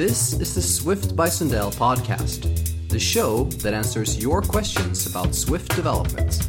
[0.00, 5.76] This is the Swift by Sundell podcast, the show that answers your questions about Swift
[5.76, 6.48] development.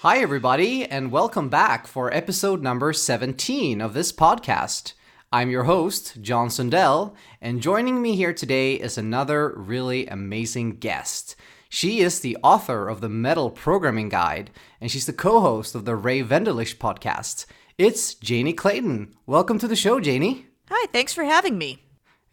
[0.00, 4.94] Hi, everybody, and welcome back for episode number 17 of this podcast.
[5.30, 11.36] I'm your host, John Sundell, and joining me here today is another really amazing guest.
[11.68, 15.84] She is the author of the Metal Programming Guide, and she's the co host of
[15.84, 17.44] the Ray Wenderlich podcast.
[17.78, 19.14] It's Janie Clayton.
[19.24, 20.46] Welcome to the show, Janie.
[20.68, 21.84] Hi, thanks for having me.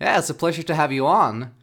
[0.01, 1.53] Yeah, it's a pleasure to have you on.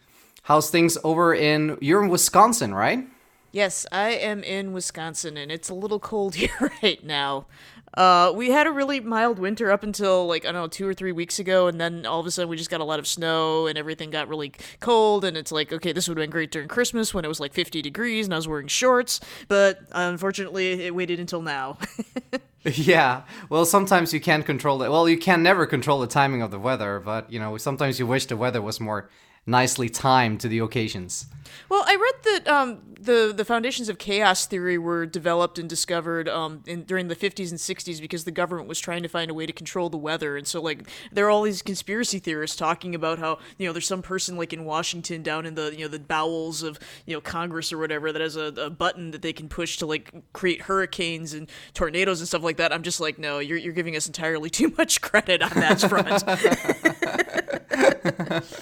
[0.44, 3.08] How's things over in, you're in Wisconsin, right?
[3.50, 7.46] Yes, I am in Wisconsin, and it's a little cold here right now.
[7.94, 10.94] Uh, we had a really mild winter up until like I don't know two or
[10.94, 13.06] three weeks ago, and then all of a sudden we just got a lot of
[13.06, 15.24] snow and everything got really cold.
[15.24, 17.52] And it's like, okay, this would have been great during Christmas when it was like
[17.52, 21.78] 50 degrees and I was wearing shorts, but unfortunately it waited until now.
[22.64, 24.90] yeah, well, sometimes you can't control it.
[24.90, 28.06] Well, you can never control the timing of the weather, but you know, sometimes you
[28.06, 29.10] wish the weather was more
[29.46, 31.26] nicely timed to the occasions.
[31.68, 36.28] Well, I read that um, the the foundations of chaos theory were developed and discovered
[36.28, 39.34] um, in, during the 50s and 60s because the government was trying to find a
[39.34, 42.94] way to control the weather, and so like there are all these conspiracy theorists talking
[42.94, 45.88] about how you know there's some person like in Washington down in the you know
[45.88, 49.32] the bowels of you know Congress or whatever that has a, a button that they
[49.32, 52.72] can push to like create hurricanes and tornadoes and stuff like that.
[52.72, 56.22] I'm just like, no, you're you're giving us entirely too much credit on that front.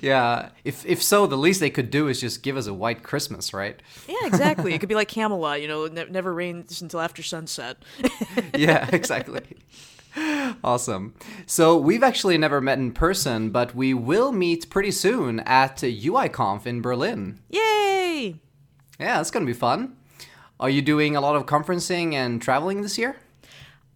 [0.00, 3.02] yeah, if if so, the least they could do is just give us a white
[3.02, 3.80] Christmas, right?
[4.08, 4.74] Yeah, exactly.
[4.74, 7.78] It could be like Camelot, you know, ne- never rains until after sunset.
[8.54, 9.42] yeah, exactly.
[10.64, 11.14] Awesome.
[11.46, 16.66] So we've actually never met in person, but we will meet pretty soon at UIKonf
[16.66, 17.40] in Berlin.
[17.48, 18.40] Yay!
[18.98, 19.96] Yeah, it's gonna be fun.
[20.58, 23.16] Are you doing a lot of conferencing and traveling this year?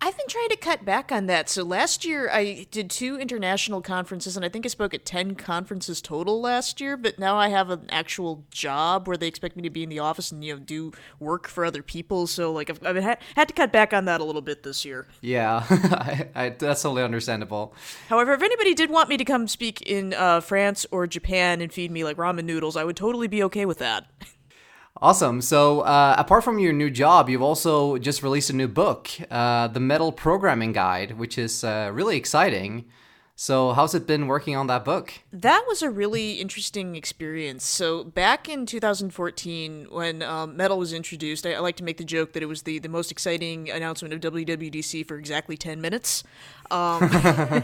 [0.04, 1.48] I've been trying to cut back on that.
[1.48, 5.34] So last year I did two international conferences, and I think I spoke at 10
[5.34, 6.98] conferences total last year.
[6.98, 10.00] But now I have an actual job where they expect me to be in the
[10.00, 12.26] office and, you know, do work for other people.
[12.26, 14.84] So, like, I've, I've had, had to cut back on that a little bit this
[14.84, 15.08] year.
[15.22, 17.74] Yeah, I, I, that's totally understandable.
[18.10, 21.72] However, if anybody did want me to come speak in uh, France or Japan and
[21.72, 24.06] feed me, like, ramen noodles, I would totally be okay with that.
[25.02, 25.40] Awesome.
[25.40, 29.66] So, uh, apart from your new job, you've also just released a new book, uh,
[29.66, 32.84] The Metal Programming Guide, which is uh, really exciting.
[33.34, 35.12] So, how's it been working on that book?
[35.32, 37.64] That was a really interesting experience.
[37.64, 42.04] So, back in 2014, when um, Metal was introduced, I, I, like to make the
[42.04, 46.22] joke that it was the, the most exciting announcement of WWDC for exactly 10 minutes.
[46.70, 47.10] Um,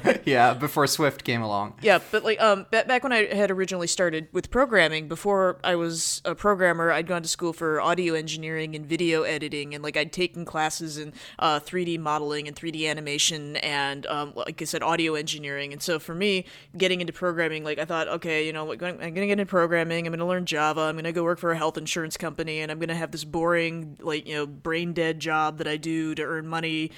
[0.24, 1.74] yeah, before Swift came along.
[1.82, 6.22] Yeah, but like um, back when I had originally started with programming, before I was
[6.24, 10.12] a programmer, I'd gone to school for audio engineering and video editing, and like I'd
[10.12, 15.14] taken classes in uh, 3D modeling and 3D animation, and um, like I said, audio
[15.14, 15.72] engineering.
[15.72, 16.44] And so for me,
[16.76, 20.06] getting into programming, like I thought, okay, you know, I'm gonna get into programming.
[20.06, 20.82] I'm gonna learn Java.
[20.82, 23.96] I'm gonna go work for a health insurance company, and I'm gonna have this boring,
[24.00, 26.90] like you know, brain dead job that I do to earn money,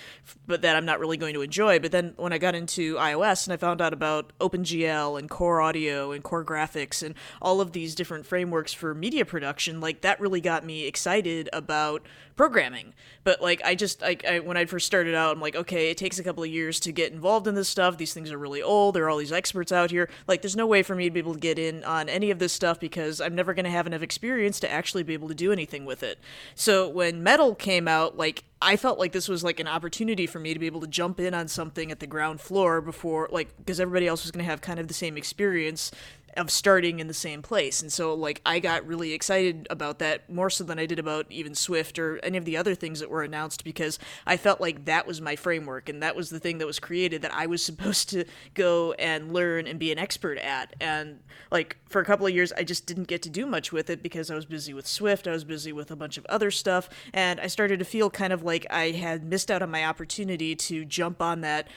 [0.46, 1.78] but that I'm not really going to enjoy.
[1.78, 5.60] But then when I got into iOS and I found out about OpenGL and Core
[5.60, 10.20] Audio and Core Graphics and all of these different frameworks for media production, like that
[10.20, 12.02] really got me excited about
[12.36, 12.94] programming.
[13.24, 16.18] But like I just I, when I first started out, I'm like, okay, it takes
[16.18, 17.96] a couple of years to get involved in this stuff.
[17.96, 18.94] These things are really old.
[18.94, 20.08] There are all these experts out here.
[20.26, 22.38] Like there's no way for me to be able to get in on any of
[22.38, 25.34] this stuff because I'm never going to have enough experience to actually be able to
[25.34, 26.18] do anything with it.
[26.54, 30.38] So when Metal came out, like I felt like this was like an opportunity for
[30.38, 33.56] me to be able to jump in on something at the ground floor before like
[33.58, 35.90] because everybody else was going to have kind of the same experience
[36.36, 37.82] of starting in the same place.
[37.82, 41.26] And so like I got really excited about that more so than I did about
[41.30, 44.84] even Swift or any of the other things that were announced because I felt like
[44.86, 47.64] that was my framework and that was the thing that was created that I was
[47.72, 50.74] supposed to go and learn and be an expert at.
[50.80, 51.20] And
[51.50, 54.02] like for a couple of years I just didn't get to do much with it
[54.02, 56.88] because I was busy with Swift, I was busy with a bunch of other stuff,
[57.12, 60.54] and I started to feel kind of like I had missed out on my opportunity
[60.56, 61.68] to jump on that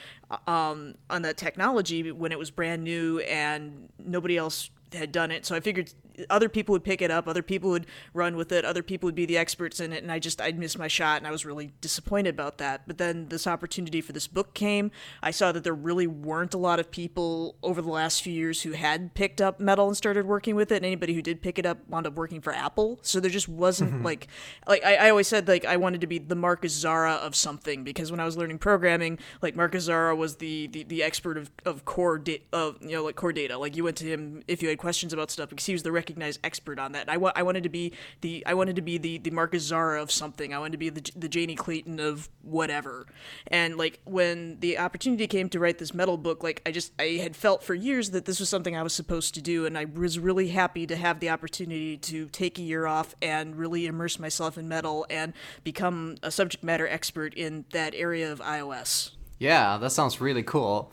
[0.46, 5.46] um, on the technology when it was brand new and nobody else had done it.
[5.46, 5.92] So I figured
[6.30, 9.14] other people would pick it up, other people would run with it, other people would
[9.14, 11.44] be the experts in it, and I just I'd missed my shot, and I was
[11.44, 12.82] really disappointed about that.
[12.86, 14.90] But then this opportunity for this book came.
[15.22, 18.62] I saw that there really weren't a lot of people over the last few years
[18.62, 20.76] who had picked up metal and started working with it.
[20.76, 22.98] And anybody who did pick it up wound up working for Apple.
[23.02, 24.04] So there just wasn't mm-hmm.
[24.04, 24.28] like
[24.66, 27.84] like I, I always said like I wanted to be the Marcus Zarra of something
[27.84, 31.50] because when I was learning programming, like Marcus Zarra was the the, the expert of,
[31.64, 33.58] of core data of you know like core data.
[33.58, 35.92] Like you went to him if you had questions about stuff because he was the
[35.92, 37.08] rec- recognized expert on that.
[37.08, 40.00] I, wa- I wanted to be the I wanted to be the the Marcus Zarra
[40.00, 40.54] of something.
[40.54, 43.06] I wanted to be the the Janie Clayton of whatever.
[43.48, 47.18] And like when the opportunity came to write this metal book, like I just I
[47.20, 49.86] had felt for years that this was something I was supposed to do, and I
[49.86, 54.20] was really happy to have the opportunity to take a year off and really immerse
[54.20, 55.32] myself in metal and
[55.64, 59.10] become a subject matter expert in that area of iOS.
[59.38, 60.92] Yeah, that sounds really cool.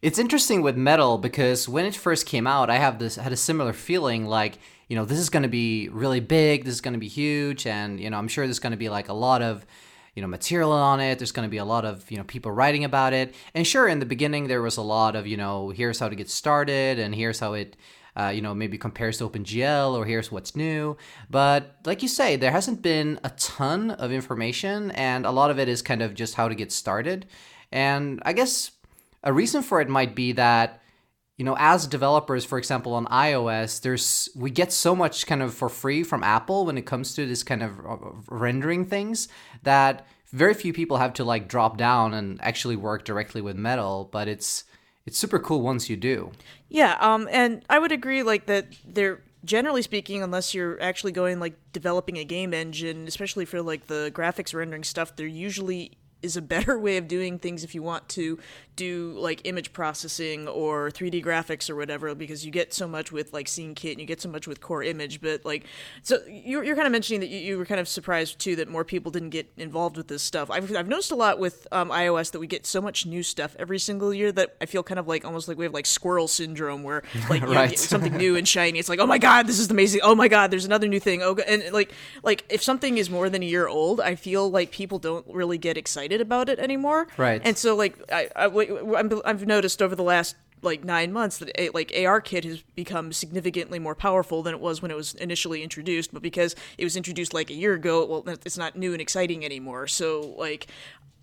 [0.00, 3.36] It's interesting with metal because when it first came out, I have this had a
[3.36, 4.58] similar feeling like,
[4.88, 7.66] you know, this is going to be really big, this is going to be huge
[7.66, 9.66] and, you know, I'm sure there's going to be like a lot of
[10.14, 12.50] you know material on it there's going to be a lot of you know people
[12.50, 15.68] writing about it and sure in the beginning there was a lot of you know
[15.68, 17.76] here's how to get started and here's how it
[18.18, 20.96] uh, you know, maybe compares to OpenGL or here's what's new.
[21.30, 25.58] But like you say, there hasn't been a ton of information, and a lot of
[25.58, 27.26] it is kind of just how to get started.
[27.70, 28.72] And I guess
[29.22, 30.80] a reason for it might be that
[31.36, 35.54] you know as developers for example on ios there's we get so much kind of
[35.54, 37.80] for free from apple when it comes to this kind of
[38.28, 39.28] rendering things
[39.62, 44.08] that very few people have to like drop down and actually work directly with metal
[44.12, 44.64] but it's
[45.06, 46.30] it's super cool once you do.
[46.68, 51.40] Yeah um and i would agree like that there generally speaking unless you're actually going
[51.40, 56.36] like developing a game engine especially for like the graphics rendering stuff they're usually is
[56.36, 58.38] a better way of doing things if you want to
[58.78, 63.32] do like image processing or 3D graphics or whatever because you get so much with
[63.32, 65.20] like Scene Kit and you get so much with Core Image.
[65.20, 65.64] But like,
[66.02, 68.68] so you're, you're kind of mentioning that you, you were kind of surprised too that
[68.68, 70.48] more people didn't get involved with this stuff.
[70.50, 73.56] I've, I've noticed a lot with um, iOS that we get so much new stuff
[73.58, 76.28] every single year that I feel kind of like almost like we have like squirrel
[76.28, 77.70] syndrome where like you right.
[77.70, 78.78] know, something new and shiny.
[78.78, 80.00] It's like, oh my God, this is amazing.
[80.04, 81.20] Oh my God, there's another new thing.
[81.22, 81.92] Oh, and like,
[82.22, 85.58] like if something is more than a year old, I feel like people don't really
[85.58, 87.08] get excited about it anymore.
[87.16, 87.40] Right.
[87.44, 91.66] And so like I, I I've noticed over the last like nine months that eh,
[91.66, 95.62] a, like ARKit has become significantly more powerful than it was when it was initially
[95.62, 96.12] introduced.
[96.12, 99.44] But because it was introduced like a year ago, well, it's not new and exciting
[99.44, 99.86] anymore.
[99.86, 100.66] So like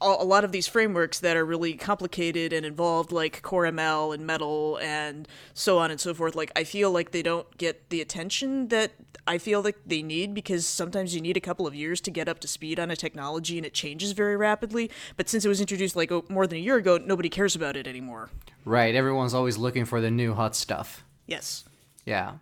[0.01, 4.25] a lot of these frameworks that are really complicated and involved, like Core ML and
[4.25, 8.01] Metal and so on and so forth, like I feel like they don't get the
[8.01, 8.91] attention that
[9.27, 12.27] I feel like they need because sometimes you need a couple of years to get
[12.27, 14.91] up to speed on a technology and it changes very rapidly.
[15.17, 17.75] But since it was introduced like oh, more than a year ago, nobody cares about
[17.75, 18.29] it anymore.
[18.65, 18.93] Right.
[18.93, 21.03] Everyone's always looking for the new hot stuff.
[21.25, 21.63] Yes.
[22.05, 22.33] Yeah.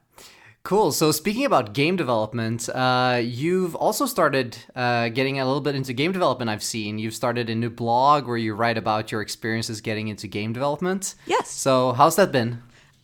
[0.64, 0.94] Cool.
[0.94, 5.92] So speaking about game development, uh, you've also started uh, getting a little bit into
[5.92, 6.50] game development.
[6.50, 10.26] I've seen you've started a new blog where you write about your experiences getting into
[10.26, 11.16] game development.
[11.26, 11.50] Yes.
[11.50, 12.62] So how's that been?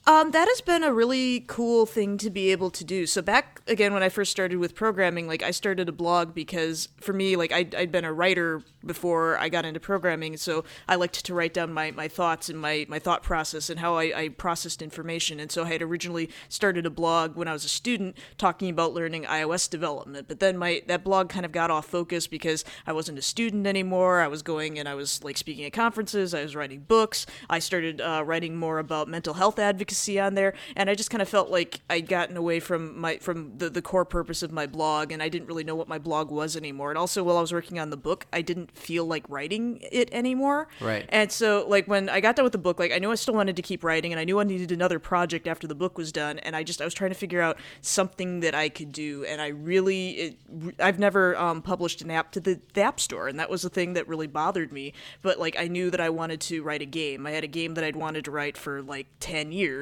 [0.09, 3.06] Um, that has been a really cool thing to be able to do.
[3.06, 6.89] So back again when I first started with programming, like I started a blog because
[7.00, 10.95] for me, like I'd, I'd been a writer before I got into programming, so I
[10.95, 14.19] liked to write down my, my thoughts and my, my thought process and how I,
[14.19, 15.39] I processed information.
[15.39, 18.95] And so I had originally started a blog when I was a student talking about
[18.95, 20.27] learning iOS development.
[20.27, 23.67] But then my that blog kind of got off focus because I wasn't a student
[23.67, 24.21] anymore.
[24.21, 26.33] I was going and I was like speaking at conferences.
[26.33, 27.27] I was writing books.
[27.47, 31.22] I started uh, writing more about mental health advocacy on there, and I just kind
[31.22, 34.68] of felt like I'd gotten away from my from the, the core purpose of my
[34.68, 36.90] blog, and I didn't really know what my blog was anymore.
[36.90, 40.10] And also, while I was working on the book, I didn't feel like writing it
[40.12, 40.68] anymore.
[40.80, 41.06] Right.
[41.10, 43.34] And so, like when I got done with the book, like I knew I still
[43.34, 46.12] wanted to keep writing, and I knew I needed another project after the book was
[46.12, 46.40] done.
[46.40, 49.42] And I just I was trying to figure out something that I could do, and
[49.42, 50.40] I really it,
[50.80, 53.69] I've never um, published an app to the, the App Store, and that was the
[53.69, 54.94] thing that really bothered me.
[55.21, 57.26] But like I knew that I wanted to write a game.
[57.26, 59.79] I had a game that I'd wanted to write for like ten years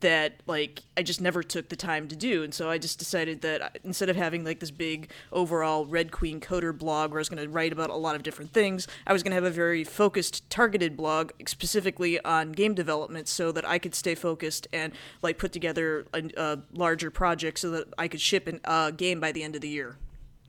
[0.00, 3.42] that like I just never took the time to do, and so I just decided
[3.42, 7.28] that instead of having like this big overall Red Queen coder blog where I was
[7.28, 9.50] going to write about a lot of different things, I was going to have a
[9.50, 14.92] very focused, targeted blog specifically on game development so that I could stay focused and
[15.22, 19.32] like put together a, a larger project so that I could ship a game by
[19.32, 19.96] the end of the year.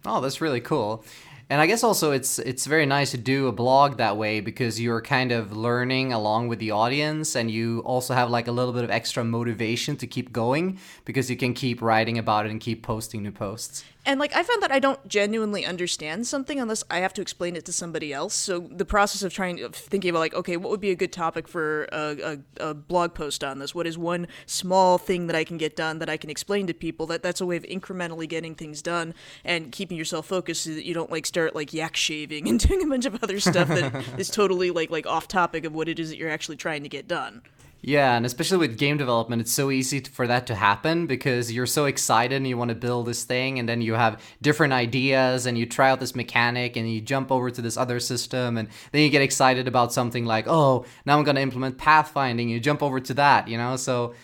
[0.06, 1.04] Oh, that's really cool.
[1.50, 4.82] And I guess also it's it's very nice to do a blog that way because
[4.82, 8.74] you're kind of learning along with the audience and you also have like a little
[8.74, 12.60] bit of extra motivation to keep going because you can keep writing about it and
[12.60, 16.84] keep posting new posts and like I found that I don't genuinely understand something unless
[16.90, 18.34] I have to explain it to somebody else.
[18.34, 21.12] So the process of trying of thinking about like, okay, what would be a good
[21.12, 23.76] topic for a, a, a, blog post on this?
[23.76, 26.74] What is one small thing that I can get done that I can explain to
[26.74, 27.06] people?
[27.08, 30.86] That that's a way of incrementally getting things done and keeping yourself focused so that
[30.86, 33.94] you don't like start like yak shaving and doing a bunch of other stuff that
[34.18, 36.90] is totally like like off topic of what it is that you're actually trying to
[36.90, 37.42] get done.
[37.82, 41.68] Yeah, and especially with game development, it's so easy for that to happen because you're
[41.68, 45.46] so excited and you want to build this thing, and then you have different ideas
[45.46, 48.68] and you try out this mechanic and you jump over to this other system, and
[48.92, 52.50] then you get excited about something like, oh, now I'm going to implement pathfinding.
[52.50, 53.76] You jump over to that, you know?
[53.76, 54.16] So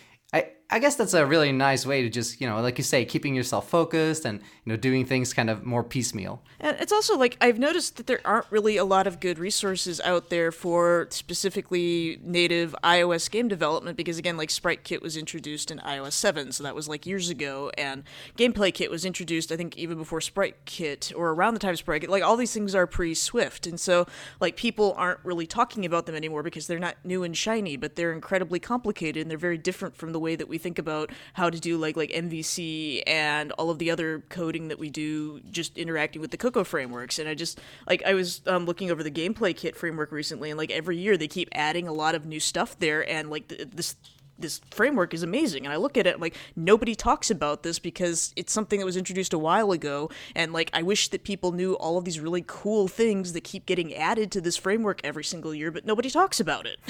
[0.74, 3.36] I, guess that's a really nice way to just, you know, like you say, keeping
[3.36, 6.42] yourself focused and, you know, doing things kind of more piecemeal.
[6.60, 10.02] And it's also like I've noticed that there aren't really a lot of good resources
[10.02, 15.70] out there for specifically native iOS game development because again, like Sprite Kit was introduced
[15.70, 18.04] in iOS 7, so that was like years ago, and
[18.38, 22.02] Gameplay Kit was introduced I think even before Sprite Kit or around the time Sprite
[22.02, 22.10] Kit.
[22.10, 24.08] Like all these things are pre-Swift, and so
[24.40, 27.96] like people aren't really talking about them anymore because they're not new and shiny, but
[27.96, 31.50] they're incredibly complicated and they're very different from the way that we think about how
[31.50, 35.78] to do like like MVC and all of the other coding that we do just
[35.78, 37.20] interacting with the Cocoa frameworks.
[37.20, 40.58] And I just like I was um, looking over the Gameplay Kit framework recently, and
[40.58, 43.68] like every year they keep adding a lot of new stuff there, and like th-
[43.74, 43.96] this
[44.38, 45.66] this framework is amazing.
[45.66, 48.98] And i look at it like nobody talks about this because it's something that was
[48.98, 50.10] introduced a while ago.
[50.36, 53.66] And like i wish that people knew all of these really cool things that keep
[53.66, 56.80] getting added to this framework every single year but nobody talks about it.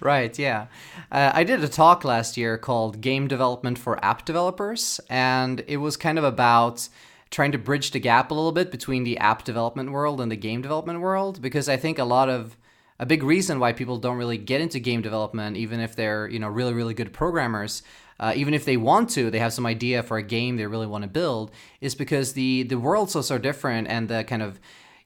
[0.00, 0.66] Right yeah.
[1.12, 5.76] Uh, i did a talk last year called game development for app developers and it
[5.78, 6.88] was kind of about
[7.30, 10.36] trying to bridge the gap a little bit between the app development world and the
[10.36, 12.56] game development world because i think a lot of
[12.98, 16.38] a big reason why people don't really get into game development, even if they're you
[16.38, 17.82] know really really good programmers.
[18.18, 20.86] Uh, even if they want to, they have some idea for a game they really
[20.86, 21.50] want to build,
[21.80, 24.58] is because the the world's so so different and the kind of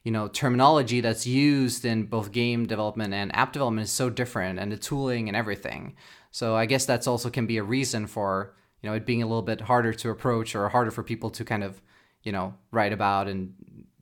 [0.03, 4.59] you know terminology that's used in both game development and app development is so different,
[4.59, 5.95] and the tooling and everything.
[6.31, 9.27] So I guess that's also can be a reason for you know it being a
[9.27, 11.81] little bit harder to approach or harder for people to kind of
[12.23, 13.53] you know write about and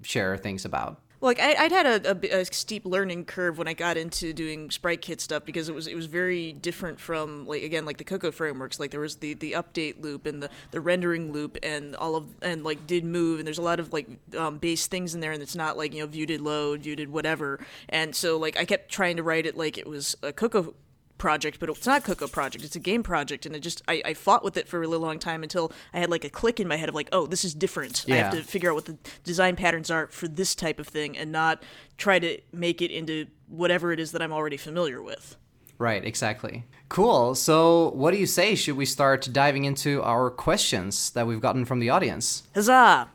[0.03, 3.73] share things about like I, would had a, a, a, steep learning curve when I
[3.73, 7.63] got into doing sprite kit stuff because it was it was very different from like
[7.63, 8.79] again like the Cocoa frameworks.
[8.79, 12.25] Like there was the, the update loop and the, the rendering loop and all of
[12.41, 14.07] and like did move and there's a lot of like
[14.37, 16.95] um, base things in there and it's not like you know view did load, view
[16.95, 17.59] did whatever.
[17.89, 20.73] And so like I kept trying to write it like it was a Cocoa
[21.19, 22.65] project, but it's not a Cocoa project.
[22.65, 24.97] It's a game project, and it just I, I fought with it for a really
[24.97, 27.45] long time until I had like a click in my head of like, oh, this
[27.45, 28.05] is different.
[28.07, 28.15] Yeah.
[28.15, 31.15] I have to figure out what the design patterns are for this type of thing,
[31.15, 31.61] and not
[31.97, 35.35] try to make it into whatever it is that I'm already familiar with.
[35.77, 36.65] Right, exactly.
[36.89, 37.35] Cool.
[37.35, 38.55] So, what do you say?
[38.55, 42.43] Should we start diving into our questions that we've gotten from the audience?
[42.53, 43.09] Huzzah!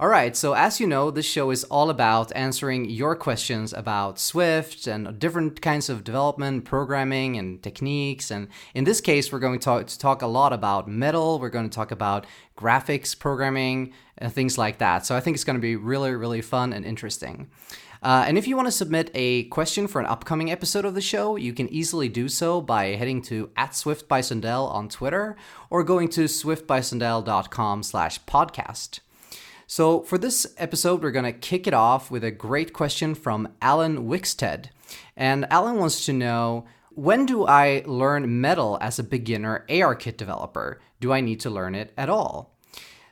[0.00, 4.18] All right, so as you know, this show is all about answering your questions about
[4.18, 8.30] Swift and different kinds of development, programming, and techniques.
[8.30, 11.50] And in this case, we're going to talk, to talk a lot about Metal, we're
[11.50, 12.26] going to talk about
[12.56, 15.04] graphics programming, and things like that.
[15.04, 17.50] So I think it's going to be really, really fun and interesting.
[18.02, 21.02] Uh, and if you want to submit a question for an upcoming episode of the
[21.02, 25.36] show, you can easily do so by heading to at Swift on Twitter
[25.68, 29.00] or going to swiftbysundell.com slash podcast.
[29.72, 33.54] So, for this episode, we're going to kick it off with a great question from
[33.62, 34.70] Alan Wicksted.
[35.16, 40.80] And Alan wants to know when do I learn Metal as a beginner ARKit developer?
[41.00, 42.58] Do I need to learn it at all?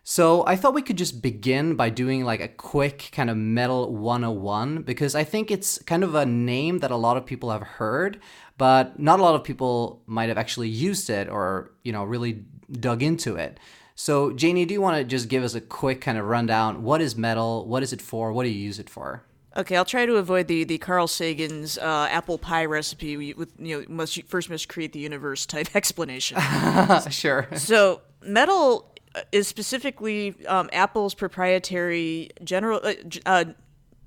[0.03, 3.95] So I thought we could just begin by doing like a quick kind of Metal
[3.95, 7.63] 101 because I think it's kind of a name that a lot of people have
[7.63, 8.21] heard,
[8.57, 12.47] but not a lot of people might have actually used it or, you know, really
[12.73, 13.61] dug into it.
[14.01, 16.85] So, Janie, do you want to just give us a quick kind of rundown?
[16.85, 17.67] What is metal?
[17.67, 18.33] What is it for?
[18.33, 19.25] What do you use it for?
[19.57, 23.81] Okay, I'll try to avoid the, the Carl Sagan's uh, apple pie recipe with you
[23.81, 26.39] know must first must create the universe type explanation.
[27.11, 27.49] sure.
[27.57, 28.95] So metal
[29.33, 32.93] is specifically um, Apple's proprietary general uh,
[33.27, 33.45] uh,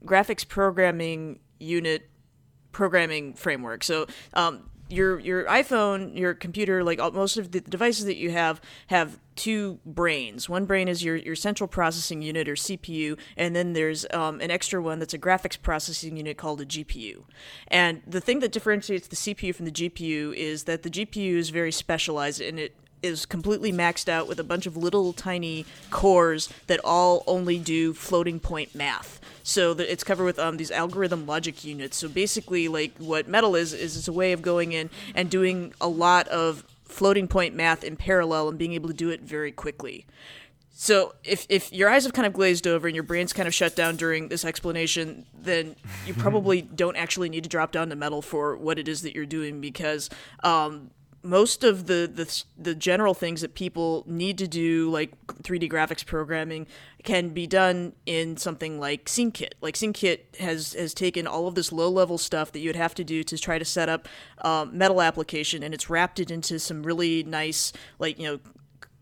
[0.06, 2.10] graphics programming unit
[2.72, 3.84] programming framework.
[3.84, 8.62] So um, your your iPhone, your computer, like most of the devices that you have
[8.88, 10.50] have two brains.
[10.50, 14.52] One brain is your, your central processing unit or CPU, and then there's um, an
[14.52, 17.24] extra one that's a graphics processing unit called a GPU.
[17.68, 21.50] And the thing that differentiates the CPU from the GPU is that the GPU is
[21.50, 26.50] very specialized and it is completely maxed out with a bunch of little tiny cores
[26.68, 29.20] that all only do floating point math.
[29.44, 31.98] So that it's covered with um, these algorithm logic units.
[31.98, 35.74] So basically, like what Metal is is it's a way of going in and doing
[35.82, 39.52] a lot of floating point math in parallel and being able to do it very
[39.52, 40.06] quickly.
[40.74, 43.54] So if, if your eyes have kind of glazed over and your brain's kind of
[43.54, 45.76] shut down during this explanation, then
[46.08, 49.14] you probably don't actually need to drop down to metal for what it is that
[49.14, 50.10] you're doing because
[50.44, 50.90] um,
[51.24, 56.06] most of the, the the general things that people need to do, like 3D graphics
[56.06, 56.68] programming,
[57.04, 59.54] can be done in something like SceneKit.
[59.62, 63.04] Like SceneKit has has taken all of this low level stuff that you'd have to
[63.04, 64.08] do to try to set up
[64.40, 68.40] um, Metal application, and it's wrapped it into some really nice, like you know,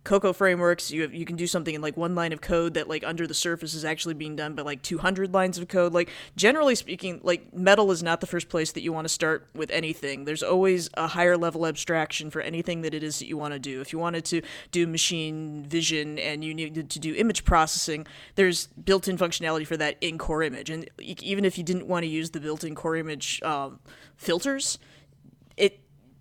[0.09, 3.03] Cocoa frameworks, you you can do something in like one line of code that like
[3.03, 5.93] under the surface is actually being done by like 200 lines of code.
[5.93, 9.47] Like generally speaking, like metal is not the first place that you want to start
[9.53, 10.25] with anything.
[10.25, 13.59] There's always a higher level abstraction for anything that it is that you want to
[13.59, 13.81] do.
[13.81, 18.65] If you wanted to do machine vision and you needed to do image processing, there's
[18.65, 20.71] built-in functionality for that in Core Image.
[20.71, 23.79] And even if you didn't want to use the built-in Core Image um,
[24.17, 24.79] filters,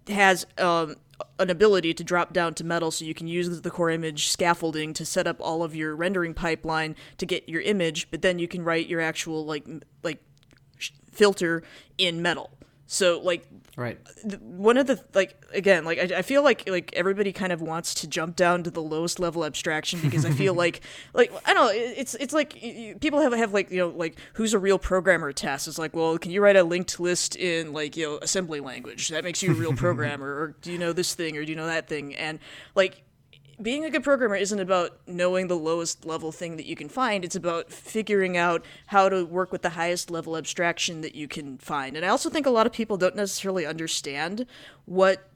[0.09, 0.97] has um,
[1.38, 4.93] an ability to drop down to metal so you can use the core image scaffolding
[4.95, 8.49] to set up all of your rendering pipeline to get your image but then you
[8.49, 9.67] can write your actual like
[10.03, 10.23] like
[11.11, 11.62] filter
[11.97, 12.50] in metal
[12.88, 13.99] so like right.
[14.40, 17.95] one of the like again like I, I feel like like everybody kind of wants
[17.95, 20.80] to jump down to the lowest level abstraction because i feel like
[21.14, 22.54] like i don't know it's it's like
[23.00, 26.18] people have have like you know like who's a real programmer test it's like well
[26.18, 29.52] can you write a linked list in like you know assembly language that makes you
[29.52, 30.26] a real programmer?
[30.26, 31.37] Or do you know this thing?
[31.37, 32.14] Or do you know that thing?
[32.14, 32.38] And
[32.75, 33.02] like
[33.61, 37.25] being a good programmer isn't about knowing the lowest level thing that you can find.
[37.25, 41.59] It's about figuring out how to work with the highest level abstraction that you can
[41.59, 41.97] find.
[41.97, 44.47] And I also think a lot of people don't necessarily understand
[44.85, 45.29] what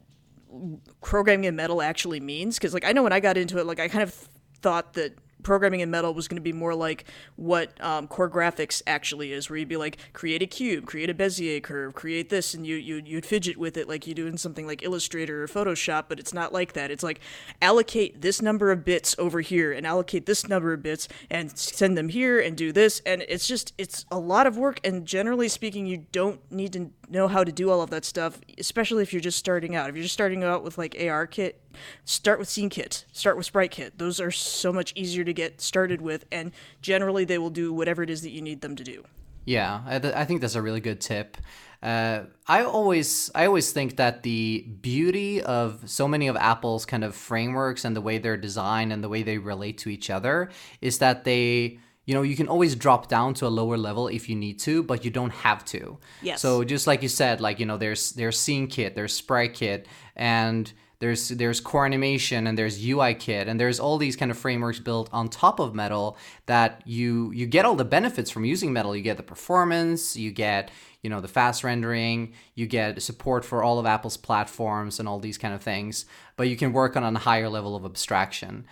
[1.00, 3.80] programming in metal actually means because like I know when I got into it like
[3.80, 4.28] I kind of
[4.60, 7.04] thought that programming in metal was going to be more like
[7.36, 11.14] what um, core graphics actually is where you'd be like create a cube create a
[11.14, 14.38] bezier curve create this and you, you you'd fidget with it like you do in
[14.38, 16.90] something like illustrator or photoshop but it's not like that.
[16.90, 17.20] It's like
[17.60, 21.96] allocate this number of bits over here and allocate this number of bits and send
[21.96, 25.48] them here and do this and it's just it's a lot of work and generally
[25.48, 29.12] speaking you don't need to know how to do all of that stuff especially if
[29.12, 31.60] you're just starting out if you're just starting out with like AR kit,
[32.04, 33.98] start with scene kit, start with sprite kit.
[33.98, 38.02] Those are so much easier to get started with, and generally they will do whatever
[38.02, 39.04] it is that you need them to do.
[39.44, 41.36] Yeah, I, th- I think that's a really good tip.
[41.82, 47.02] Uh, I always I always think that the beauty of so many of Apple's kind
[47.02, 50.50] of frameworks and the way they're designed and the way they relate to each other
[50.80, 54.28] is that they you know you can always drop down to a lower level if
[54.28, 57.60] you need to but you don't have to yes so just like you said like
[57.60, 62.56] you know there's there's scene kit there's sprite kit and there's there's core animation and
[62.56, 66.16] there's UI kit and there's all these kind of frameworks built on top of Metal
[66.46, 68.94] that you you get all the benefits from using Metal.
[68.94, 70.70] You get the performance, you get
[71.02, 75.18] you know the fast rendering, you get support for all of Apple's platforms and all
[75.18, 76.06] these kind of things.
[76.36, 78.64] But you can work on a higher level of abstraction.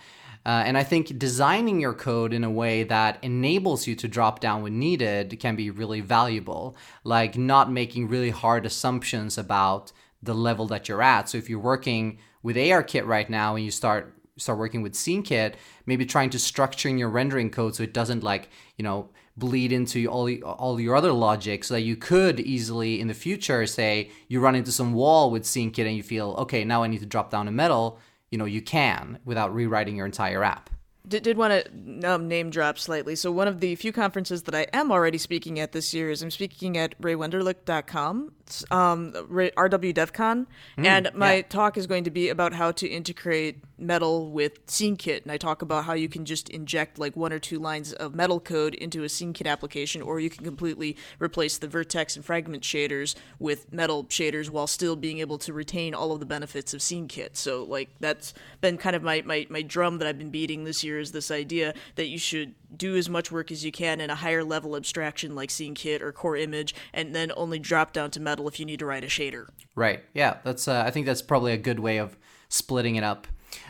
[0.45, 4.39] Uh, and I think designing your code in a way that enables you to drop
[4.39, 6.75] down when needed can be really valuable.
[7.03, 9.91] Like not making really hard assumptions about
[10.23, 11.29] the level that you're at.
[11.29, 15.53] So if you're working with ARKit right now and you start start working with SceneKit,
[15.85, 20.07] maybe trying to structuring your rendering code so it doesn't like, you know, bleed into
[20.07, 24.39] all all your other logic so that you could easily in the future say you
[24.39, 27.29] run into some wall with SceneKit and you feel, okay, now I need to drop
[27.29, 27.99] down a metal,
[28.31, 30.69] you know, you can without rewriting your entire app
[31.07, 33.15] did, did want to um, name drop slightly.
[33.15, 36.21] So one of the few conferences that I am already speaking at this year is
[36.21, 38.31] I'm speaking at RayWenderlich.com,
[38.71, 40.45] um, RW DevCon,
[40.77, 41.41] mm, and my yeah.
[41.43, 45.61] talk is going to be about how to integrate metal with SceneKit, and I talk
[45.61, 49.03] about how you can just inject like one or two lines of metal code into
[49.03, 54.05] a SceneKit application, or you can completely replace the vertex and fragment shaders with metal
[54.05, 57.35] shaders while still being able to retain all of the benefits of SceneKit.
[57.35, 60.83] So like that's been kind of my, my, my drum that I've been beating this
[60.83, 64.09] year is this idea that you should do as much work as you can in
[64.09, 68.19] a higher level abstraction like SceneKit or Core Image, and then only drop down to
[68.19, 69.47] metal if you need to write a shader.
[69.75, 70.03] Right.
[70.13, 70.37] Yeah.
[70.43, 70.67] That's.
[70.67, 72.17] Uh, I think that's probably a good way of
[72.49, 73.27] splitting it up.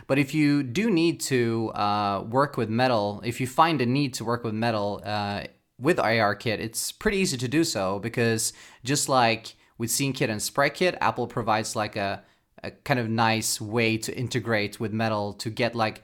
[0.07, 4.13] But if you do need to uh, work with metal, if you find a need
[4.15, 5.43] to work with metal uh,
[5.79, 8.53] with ARKit, it's pretty easy to do so because
[8.83, 12.23] just like with SceneKit and SpriteKit, Apple provides like a,
[12.63, 16.03] a kind of nice way to integrate with metal to get like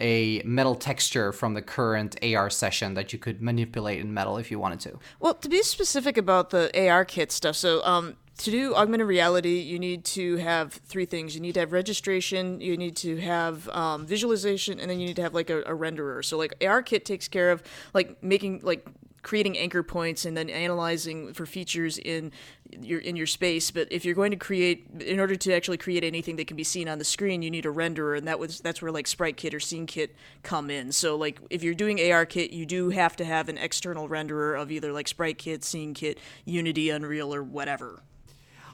[0.00, 4.50] a metal texture from the current AR session that you could manipulate in metal if
[4.50, 4.98] you wanted to.
[5.18, 9.58] Well, to be specific about the AR kit stuff, so um, to do augmented reality,
[9.58, 11.34] you need to have three things.
[11.34, 15.16] You need to have registration, you need to have um, visualization, and then you need
[15.16, 16.24] to have like a, a renderer.
[16.24, 17.62] So like ARKit takes care of
[17.94, 18.86] like making like
[19.22, 22.32] creating anchor points and then analyzing for features in
[22.80, 23.70] your in your space.
[23.70, 26.64] But if you're going to create, in order to actually create anything that can be
[26.64, 29.36] seen on the screen, you need a renderer, and that was that's where like Sprite
[29.36, 30.92] Kit or Scene Kit come in.
[30.92, 34.60] So like if you're doing AR Kit, you do have to have an external renderer
[34.60, 38.02] of either like Sprite Kit, Scene Kit, Unity, Unreal, or whatever.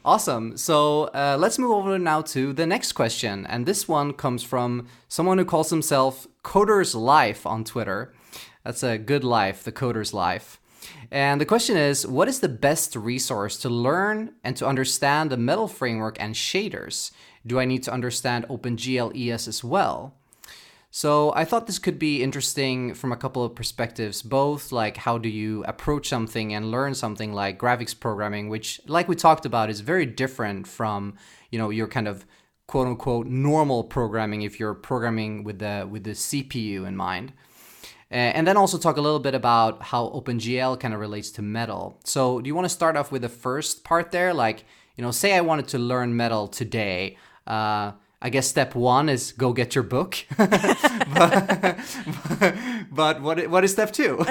[0.05, 0.59] Awesome.
[0.59, 3.47] So uh, let's move over now to the next question.
[3.47, 8.13] And this one comes from someone who calls himself Coder's Life on Twitter.
[8.65, 10.61] That's a good life, the Coder's Life.
[11.11, 15.37] And the question is what is the best resource to learn and to understand the
[15.37, 17.11] metal framework and shaders?
[17.47, 20.15] Do I need to understand OpenGL ES as well?
[20.91, 25.19] So I thought this could be interesting from a couple of perspectives, both like how
[25.19, 29.71] do you approach something and learn something like graphics programming, which like we talked about
[29.71, 31.15] is very different from,
[31.51, 32.25] you know, your kind of
[32.69, 37.33] quote unquote normal programming if you're programming with the with the CPU in mind.
[38.15, 41.99] And then also talk a little bit about how OpenGL kind of relates to Metal.
[42.05, 44.33] So, do you want to start off with the first part there?
[44.33, 47.17] Like, you know, say I wanted to learn Metal today.
[47.45, 47.91] Uh,
[48.23, 50.17] I guess step one is go get your book.
[50.39, 51.79] but,
[52.93, 54.17] but what what is step two?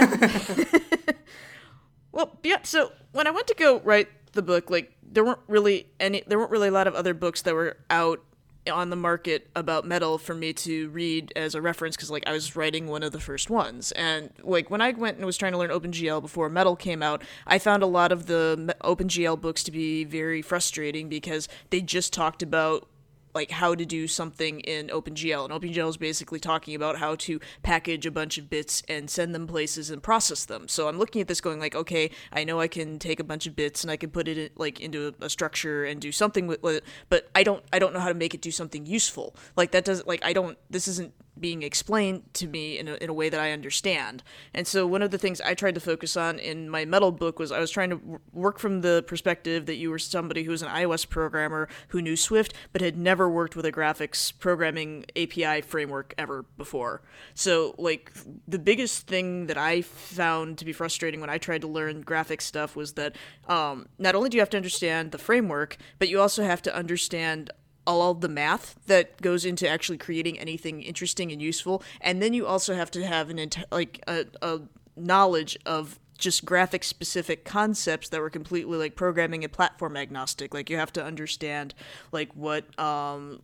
[2.13, 2.59] well, yeah.
[2.63, 6.39] So when I went to go write the book, like there weren't really any, there
[6.39, 8.23] weren't really a lot of other books that were out
[8.71, 12.31] on the market about metal for me to read as a reference because like I
[12.31, 13.91] was writing one of the first ones.
[13.93, 17.23] And like when I went and was trying to learn OpenGL before metal came out
[17.45, 22.13] I found a lot of the OpenGL books to be very frustrating because they just
[22.13, 22.87] talked about
[23.33, 25.49] like how to do something in OpenGL.
[25.49, 29.33] And OpenGL is basically talking about how to package a bunch of bits and send
[29.33, 30.67] them places and process them.
[30.67, 33.47] So I'm looking at this going like, okay, I know I can take a bunch
[33.47, 36.11] of bits and I can put it in, like into a, a structure and do
[36.11, 38.51] something with, with, it, but I don't I don't know how to make it do
[38.51, 39.35] something useful.
[39.55, 43.09] Like that doesn't like I don't this isn't being explained to me in a, in
[43.09, 44.23] a way that I understand.
[44.53, 47.39] And so one of the things I tried to focus on in my metal book
[47.39, 50.61] was I was trying to work from the perspective that you were somebody who was
[50.61, 55.61] an iOS programmer who knew Swift but had never worked with a graphics programming API
[55.61, 57.01] framework ever before.
[57.33, 58.11] So like
[58.47, 62.43] the biggest thing that I found to be frustrating when I tried to learn graphics
[62.43, 63.15] stuff was that
[63.47, 66.75] um, not only do you have to understand the framework, but you also have to
[66.75, 67.51] understand
[67.85, 71.83] all the math that goes into actually creating anything interesting and useful.
[72.01, 74.61] And then you also have to have an ent- like a, a
[74.95, 80.53] knowledge of just graphic specific concepts that were completely like programming and platform agnostic.
[80.53, 81.73] Like you have to understand
[82.11, 83.41] like what um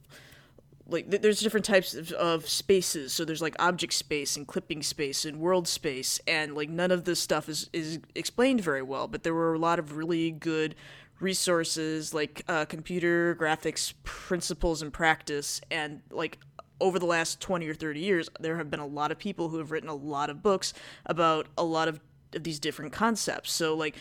[0.88, 3.12] like th- there's different types of, of spaces.
[3.14, 6.20] So there's like object space and clipping space and world space.
[6.26, 9.60] And like none of this stuff is is explained very well but there were a
[9.60, 10.76] lot of really good
[11.20, 15.62] resources like uh, computer graphics principles and practice.
[15.70, 16.40] And like
[16.82, 19.58] over the last 20 or 30 years there have been a lot of people who
[19.58, 20.74] have written a lot of books
[21.06, 22.00] about a lot of,
[22.34, 23.52] of these different concepts.
[23.52, 23.96] So like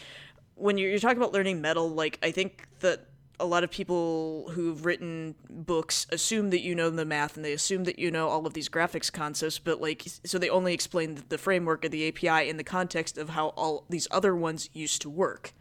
[0.59, 3.07] when you're, you're talking about learning metal like i think that
[3.41, 7.53] a lot of people who've written books assume that you know the math and they
[7.53, 11.23] assume that you know all of these graphics concepts but like so they only explain
[11.29, 15.01] the framework of the api in the context of how all these other ones used
[15.01, 15.53] to work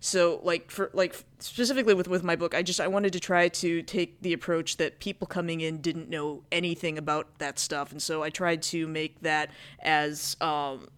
[0.00, 3.48] so like for like specifically with with my book, I just I wanted to try
[3.48, 8.02] to take the approach that people coming in didn't know anything about that stuff, and
[8.02, 10.88] so I tried to make that as um,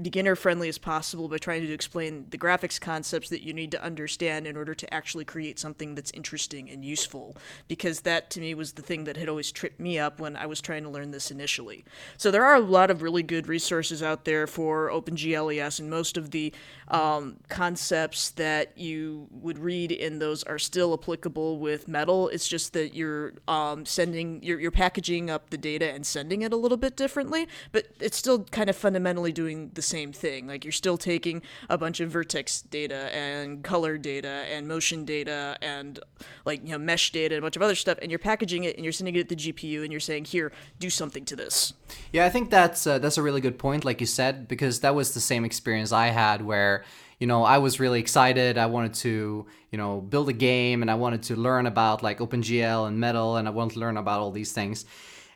[0.00, 3.82] beginner friendly as possible by trying to explain the graphics concepts that you need to
[3.82, 7.36] understand in order to actually create something that's interesting and useful
[7.68, 10.46] because that to me was the thing that had always tripped me up when I
[10.46, 11.84] was trying to learn this initially.
[12.16, 16.16] So there are a lot of really good resources out there for OpenGLES and most
[16.16, 16.52] of the
[16.88, 22.28] um, concepts that you would read in those are still applicable with metal.
[22.28, 26.52] It's just that you're um, sending you're, you're packaging up the data and sending it
[26.52, 30.46] a little bit differently, but it's still kind of fundamentally doing the same thing.
[30.46, 35.56] Like you're still taking a bunch of vertex data and color data and motion data
[35.62, 35.98] and
[36.44, 38.76] like you know mesh data and a bunch of other stuff, and you're packaging it
[38.76, 41.72] and you're sending it to the GPU and you're saying, "Here, do something to this."
[42.12, 44.94] Yeah, I think that's uh, that's a really good point, like you said, because that
[44.94, 46.84] was the same experience I had where
[47.18, 48.58] you know I was really excited.
[48.58, 52.18] I wanted to you know build a game and I wanted to learn about like
[52.18, 54.84] OpenGL and Metal and I wanted to learn about all these things,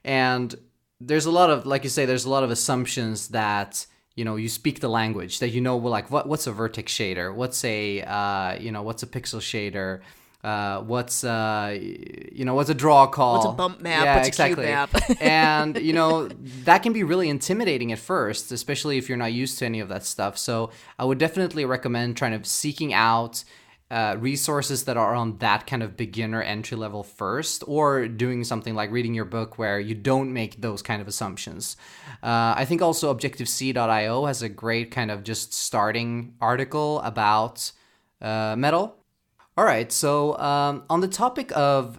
[0.05, 0.55] and
[1.01, 3.87] there's a lot of like you say, there's a lot of assumptions that
[4.19, 7.33] you know you speak the language that you know like what what's a vertex shader?
[7.33, 10.01] What's a uh, you know what's a pixel shader?
[10.43, 13.35] Uh, what's uh, you know what's a draw call?
[13.35, 14.05] What's a bump map?
[14.05, 15.21] Yeah what's exactly a cube map?
[15.21, 16.27] And you know
[16.65, 19.89] that can be really intimidating at first especially if you're not used to any of
[19.89, 20.37] that stuff.
[20.37, 23.45] So i would definitely recommend trying to seeking out
[23.91, 28.75] uh, resources that are on that kind of beginner entry level first, or doing something
[28.75, 31.77] like reading your book where you don't make those kind of assumptions.
[32.23, 37.73] Uh, I think also ObjectiveC.io has a great kind of just starting article about
[38.21, 38.97] uh, metal.
[39.57, 41.99] All right, so um, on the topic of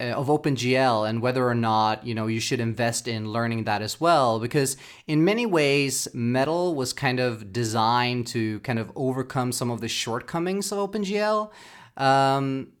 [0.00, 4.00] of OpenGL and whether or not you know you should invest in learning that as
[4.00, 9.70] well because in many ways metal was kind of designed to kind of overcome some
[9.70, 11.50] of the shortcomings of OpenGL.
[11.96, 12.72] Um,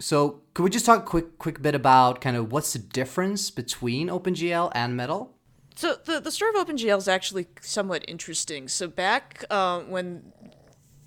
[0.00, 3.50] so could we just talk a quick quick bit about kind of what's the difference
[3.50, 5.36] between OpenGL and metal?
[5.74, 8.68] So the, the story of OpenGL is actually somewhat interesting.
[8.68, 10.32] So back uh, when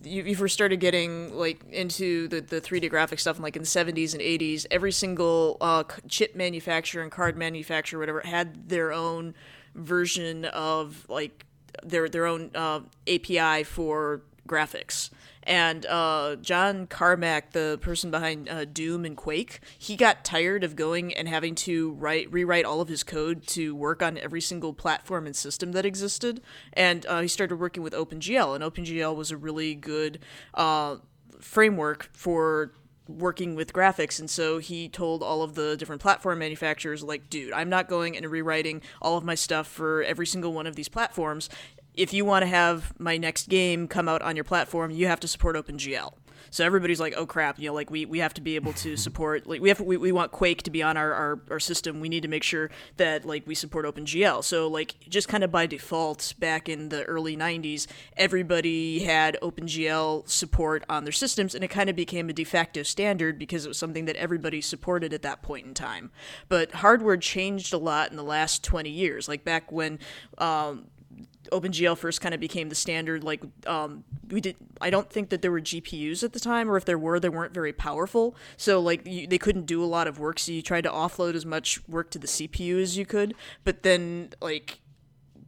[0.05, 3.67] you, you first started getting like into the, the 3D graphic stuff, like in the
[3.67, 9.33] 70s and 80s, every single uh, chip manufacturer and card manufacturer, whatever, had their own
[9.73, 11.45] version of like
[11.83, 15.09] their their own uh, API for graphics.
[15.45, 20.75] And uh, John Carmack, the person behind uh, Doom and Quake, he got tired of
[20.75, 24.73] going and having to write rewrite all of his code to work on every single
[24.73, 26.41] platform and system that existed.
[26.73, 30.19] And uh, he started working with OpenGL, and OpenGL was a really good
[30.53, 30.97] uh,
[31.39, 32.71] framework for
[33.07, 37.53] working with graphics and so he told all of the different platform manufacturers like dude
[37.53, 40.89] i'm not going and rewriting all of my stuff for every single one of these
[40.89, 41.47] platforms
[41.97, 45.19] if you want to have my next game come out on your platform, you have
[45.21, 46.13] to support OpenGL.
[46.55, 48.95] So everybody's like, oh crap, you know, like we, we have to be able to
[49.05, 51.99] support like we have we, we want Quake to be on our, our, our system.
[51.99, 54.41] We need to make sure that like we support OpenGL.
[54.43, 60.29] So like just kind of by default back in the early 90s, everybody had OpenGL
[60.29, 63.67] support on their systems and it kind of became a de facto standard because it
[63.67, 66.11] was something that everybody supported at that point in time.
[66.47, 69.27] But hardware changed a lot in the last 20 years.
[69.27, 69.99] Like back when
[70.37, 70.85] um,
[71.51, 73.23] OpenGL first kind of became the standard.
[73.23, 76.77] Like um, we did, I don't think that there were GPUs at the time, or
[76.77, 78.35] if there were, they weren't very powerful.
[78.57, 80.39] So like you, they couldn't do a lot of work.
[80.39, 83.35] So you tried to offload as much work to the CPU as you could.
[83.63, 84.79] But then like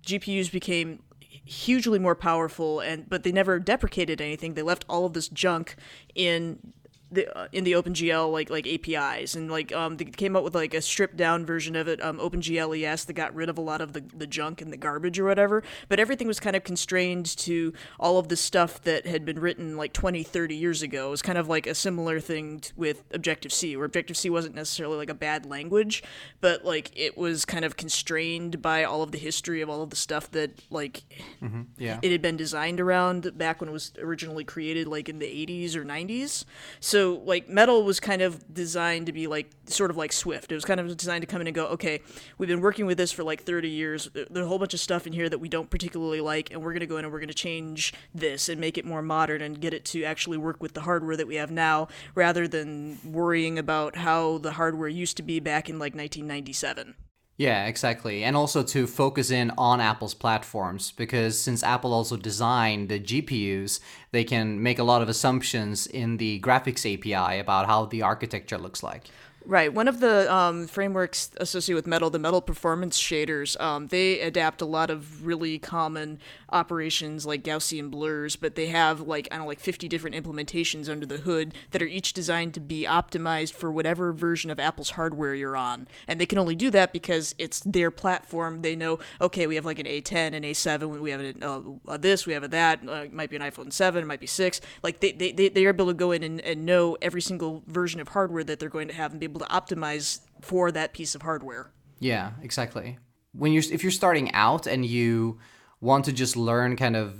[0.03, 1.03] GPUs became
[1.45, 5.77] hugely more powerful and but they never deprecated anything they left all of this junk
[6.13, 6.73] in
[7.11, 10.55] the uh, in the OpenGL like like APIs and like um they came out with
[10.55, 13.61] like a stripped down version of it um OpenGL ES that got rid of a
[13.61, 15.63] lot of the the junk and the garbage or whatever.
[15.89, 19.77] But everything was kind of constrained to all of the stuff that had been written
[19.77, 21.07] like 20 30 years ago.
[21.07, 24.29] It was kind of like a similar thing t- with Objective C where Objective C
[24.29, 26.03] wasn't necessarily like a bad language
[26.41, 29.89] but like it was kind of constrained by all of the history of all of
[29.89, 31.03] the stuff that like
[31.41, 31.63] mm-hmm.
[31.77, 31.99] yeah.
[32.01, 35.75] it had been designed around back when it was originally created like in the 80s
[35.75, 36.45] or 90s
[36.79, 40.51] so so like metal was kind of designed to be like sort of like swift.
[40.51, 42.01] It was kind of designed to come in and go okay
[42.39, 44.09] we've been working with this for like 30 years.
[44.13, 46.71] There's a whole bunch of stuff in here that we don't particularly like and we're
[46.71, 49.43] going to go in and we're going to change this and make it more modern
[49.43, 52.97] and get it to actually work with the hardware that we have now rather than
[53.05, 56.95] worrying about how the hardware used to be back in like 1997
[57.37, 58.23] yeah, exactly.
[58.23, 63.79] And also to focus in on Apple's platforms because since Apple also designed the GPUs,
[64.11, 68.57] they can make a lot of assumptions in the graphics API about how the architecture
[68.57, 69.03] looks like.
[69.47, 69.73] Right.
[69.73, 74.61] One of the um, frameworks associated with Metal, the Metal Performance Shaders, um, they adapt
[74.61, 79.45] a lot of really common operations like Gaussian blurs, but they have like I don't
[79.45, 83.53] know, like 50 different implementations under the hood that are each designed to be optimized
[83.53, 85.87] for whatever version of Apple's hardware you're on.
[86.09, 88.63] And they can only do that because it's their platform.
[88.63, 92.27] They know, okay, we have like an A10, an A7, we have a, uh, this,
[92.27, 92.81] we have a that.
[92.85, 94.59] Uh, it might be an iPhone 7, it might be 6.
[94.83, 97.63] Like they, they, they, they are able to go in and, and know every single
[97.65, 100.71] version of hardware that they're going to have and be able able to optimize for
[100.71, 101.71] that piece of hardware.
[101.99, 102.97] Yeah, exactly.
[103.33, 105.39] When you're if you're starting out and you
[105.81, 107.17] want to just learn kind of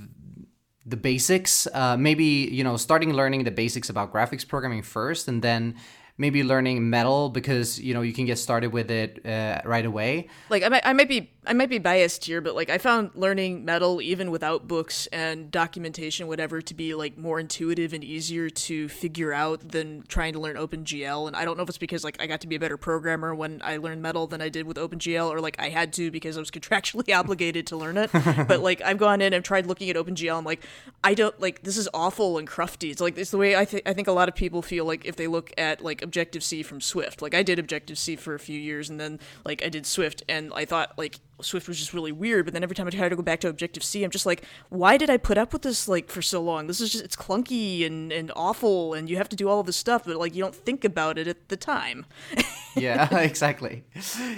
[0.86, 5.42] the basics, uh, maybe you know starting learning the basics about graphics programming first, and
[5.42, 5.76] then
[6.18, 10.28] maybe learning metal because you know you can get started with it uh, right away.
[10.50, 13.12] Like I might, I might be I might be biased here, but like I found
[13.14, 18.50] learning metal even without books and documentation, whatever, to be like more intuitive and easier
[18.50, 21.28] to figure out than trying to learn OpenGL.
[21.28, 23.34] And I don't know if it's because like I got to be a better programmer
[23.34, 26.38] when I learned metal than I did with OpenGL, or like I had to because
[26.38, 28.10] I was contractually obligated to learn it.
[28.14, 30.38] but like I've gone in and tried looking at OpenGL.
[30.38, 30.66] I'm like,
[31.04, 32.92] I don't like this is awful and crufty.
[32.92, 35.06] It's like it's the way I think I think a lot of people feel like
[35.06, 37.22] if they look at like Objective C from Swift.
[37.22, 40.24] Like I did Objective C for a few years, and then like I did Swift,
[40.28, 42.46] and I thought like Swift was just really weird.
[42.46, 44.44] But then every time I try to go back to Objective C, I'm just like,
[44.70, 46.68] why did I put up with this like for so long?
[46.68, 49.66] This is just it's clunky and and awful, and you have to do all of
[49.66, 52.06] this stuff, but like you don't think about it at the time.
[52.76, 53.84] yeah, exactly.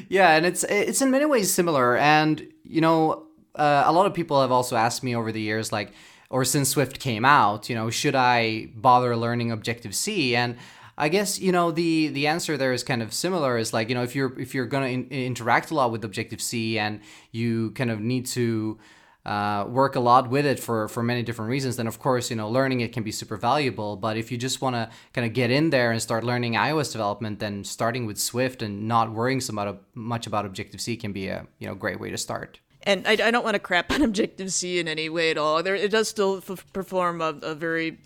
[0.09, 4.13] Yeah, and it's it's in many ways similar, and you know, uh, a lot of
[4.13, 5.93] people have also asked me over the years, like,
[6.29, 10.35] or since Swift came out, you know, should I bother learning Objective C?
[10.35, 10.57] And
[10.99, 13.57] I guess you know the the answer there is kind of similar.
[13.57, 16.41] Is like you know if you're if you're gonna in, interact a lot with Objective
[16.41, 16.99] C and
[17.31, 18.77] you kind of need to
[19.25, 22.35] uh, work a lot with it for for many different reasons, then of course you
[22.35, 23.95] know learning it can be super valuable.
[23.95, 26.91] But if you just want to kind of get in there and start learning iOS
[26.91, 29.53] development, then starting with Swift and not worrying so
[29.95, 33.11] much, about Objective C can be a you know great way to start and I,
[33.11, 35.61] I, don't want to crap on Objective C in any way at all.
[35.61, 37.97] There, it does still f- perform a, a, very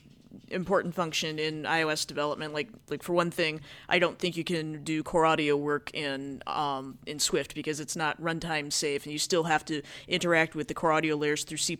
[0.50, 2.54] important function in iOS development.
[2.54, 6.42] Like like for one thing, I don't think you can do core audio work in
[6.48, 10.68] um, in Swift because it's not runtime safe, and you still have to interact with
[10.68, 11.78] the core audio layers through C++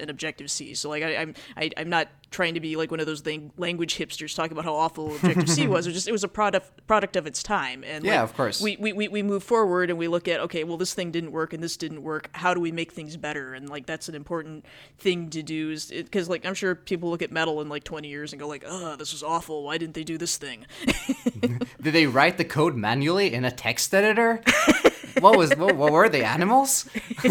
[0.00, 0.74] and Objective C.
[0.74, 3.24] So like I, I'm am i am not trying to be like one of those
[3.26, 5.86] lang- language hipsters talking about how awful Objective C was.
[5.86, 7.84] It was just it was a product product of its time.
[7.84, 8.60] And Yeah, like, of course.
[8.60, 11.32] We, we we we move forward and we look at okay, well this thing didn't
[11.32, 12.30] work and this didn't work.
[12.32, 13.54] How do we make things better?
[13.54, 14.64] And like that's an important
[14.98, 18.08] thing to do is because like I'm sure people look at metal in like 20
[18.08, 19.64] years and go like, oh, this was awful.
[19.64, 20.66] Why didn't they do this thing?
[21.40, 24.42] Did they write the code manually in a text editor?
[25.18, 26.88] what was what, what were they animals?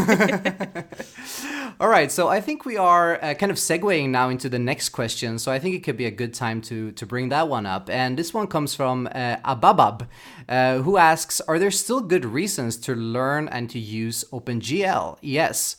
[1.79, 4.89] All right, so I think we are uh, kind of segueing now into the next
[4.89, 5.39] question.
[5.39, 7.89] So I think it could be a good time to to bring that one up.
[7.89, 10.07] And this one comes from uh, Ababab,
[10.49, 15.77] uh, who asks, "Are there still good reasons to learn and to use OpenGL?" Yes.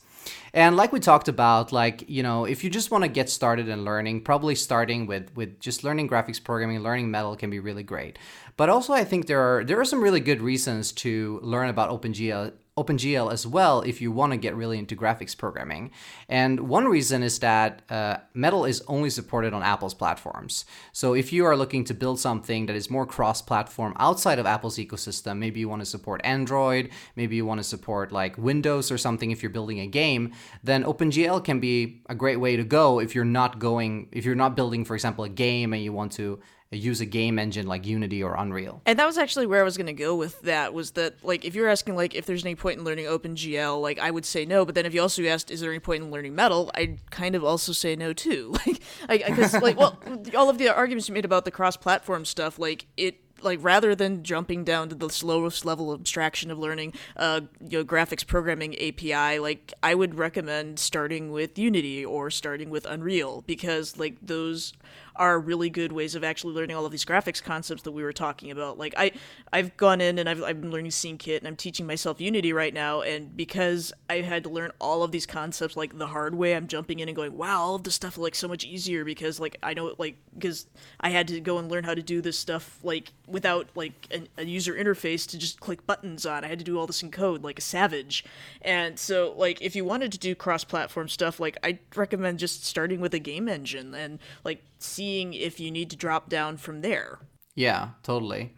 [0.53, 3.69] And like we talked about, like you know, if you just want to get started
[3.69, 7.85] in learning, probably starting with with just learning graphics programming, learning Metal can be really
[7.85, 8.19] great.
[8.61, 11.89] But also, I think there are there are some really good reasons to learn about
[11.89, 15.93] OpenGL OpenGL as well if you want to get really into graphics programming.
[16.29, 20.67] And one reason is that uh, Metal is only supported on Apple's platforms.
[20.93, 24.45] So if you are looking to build something that is more cross platform outside of
[24.45, 28.93] Apple's ecosystem, maybe you want to support Android, maybe you want to support like Windows
[28.93, 32.65] or something if you're building a game, then OpenGL can be a great way to
[32.65, 35.95] go if you're not going, if you're not building, for example, a game and you
[35.95, 36.39] want to
[36.77, 38.81] use a game engine like Unity or Unreal.
[38.87, 41.45] And that was actually where I was going to go with that was that like
[41.45, 44.45] if you're asking like if there's any point in learning OpenGL, like I would say
[44.45, 47.11] no, but then if you also asked is there any point in learning Metal, I'd
[47.11, 48.55] kind of also say no too.
[49.09, 49.99] Like I because like well
[50.37, 54.23] all of the arguments you made about the cross-platform stuff, like it like rather than
[54.23, 58.75] jumping down to the slowest level of abstraction of learning uh you know graphics programming
[58.75, 64.75] API like I would recommend starting with Unity or starting with Unreal because like those
[65.21, 68.13] are really good ways of actually learning all of these graphics concepts that we were
[68.13, 68.79] talking about.
[68.79, 69.13] Like I,
[69.53, 72.73] I've gone in and I've, I've been learning SceneKit and I'm teaching myself Unity right
[72.73, 73.03] now.
[73.03, 76.67] And because I had to learn all of these concepts like the hard way, I'm
[76.67, 79.59] jumping in and going, wow, all of this stuff like so much easier because like
[79.63, 80.67] I know like because
[80.99, 84.43] I had to go and learn how to do this stuff like without like a,
[84.43, 86.45] a user interface to just click buttons on.
[86.45, 88.25] I had to do all this in code like a savage.
[88.63, 93.01] And so like if you wanted to do cross-platform stuff, like I recommend just starting
[93.01, 97.19] with a game engine and like seeing if you need to drop down from there.
[97.55, 98.55] Yeah, totally.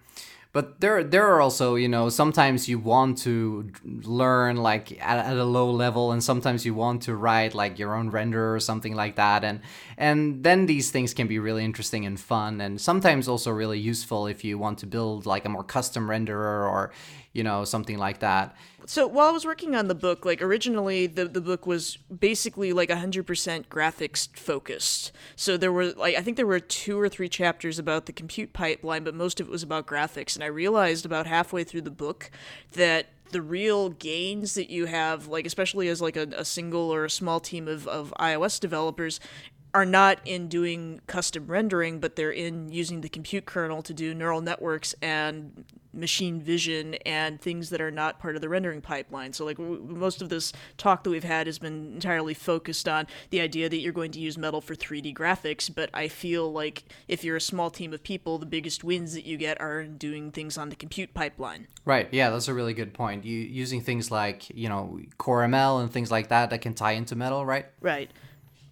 [0.53, 5.39] But there, there are also, you know, sometimes you want to learn like at, at,
[5.39, 8.95] a low level, and sometimes you want to write like your own render or something
[8.95, 9.61] like that, and
[9.97, 14.27] and then these things can be really interesting and fun, and sometimes also really useful
[14.27, 16.93] if you want to build like a more custom renderer or,
[17.33, 18.55] you know, something like that.
[18.85, 22.73] So while I was working on the book, like originally the, the book was basically
[22.73, 25.13] like 100% graphics focused.
[25.37, 28.53] So there were like I think there were two or three chapters about the compute
[28.53, 30.35] pipeline, but most of it was about graphics.
[30.35, 32.31] And I realized about halfway through the book
[32.73, 37.05] that the real gains that you have, like especially as like a, a single or
[37.05, 39.21] a small team of, of iOS developers,
[39.75, 44.15] are not in doing custom rendering, but they're in using the compute kernel to do
[44.15, 49.33] neural networks and machine vision and things that are not part of the rendering pipeline.
[49.33, 53.07] So, like, w- most of this talk that we've had has been entirely focused on
[53.31, 55.75] the idea that you're going to use Metal for 3D graphics.
[55.75, 59.25] But I feel like if you're a small team of people, the biggest wins that
[59.25, 61.67] you get are doing things on the compute pipeline.
[61.85, 62.09] Right.
[62.11, 63.25] Yeah, that's a really good point.
[63.25, 66.93] You using things like you know Core ML and things like that that can tie
[66.93, 67.67] into Metal, right?
[67.81, 68.11] Right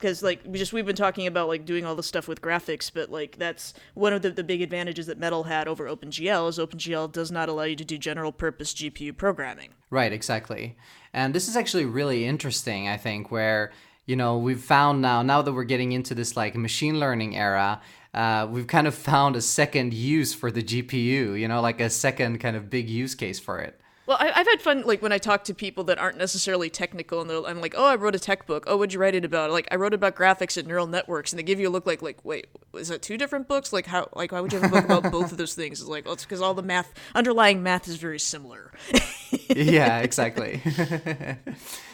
[0.01, 2.91] because like we just we've been talking about like doing all this stuff with graphics
[2.93, 6.59] but like that's one of the, the big advantages that metal had over opengl is
[6.59, 9.71] opengl does not allow you to do general purpose gpu programming.
[9.91, 10.77] Right exactly.
[11.13, 13.73] And this is actually really interesting i think where
[14.07, 17.81] you know we've found now now that we're getting into this like machine learning era
[18.13, 21.91] uh, we've kind of found a second use for the gpu you know like a
[21.91, 23.80] second kind of big use case for it
[24.11, 27.21] well, I, have had fun like when I talk to people that aren't necessarily technical,
[27.21, 28.65] and I'm like, "Oh, I wrote a tech book.
[28.67, 31.39] Oh, what'd you write it about?" Like, I wrote about graphics and neural networks, and
[31.39, 33.73] they give you a look like, like, wait, is that two different books?
[33.73, 35.81] Like, how, like, why would you have a book about both of those things?
[35.81, 38.73] It's like, well, it's because all the math, underlying math, is very similar.
[39.49, 40.61] yeah, exactly.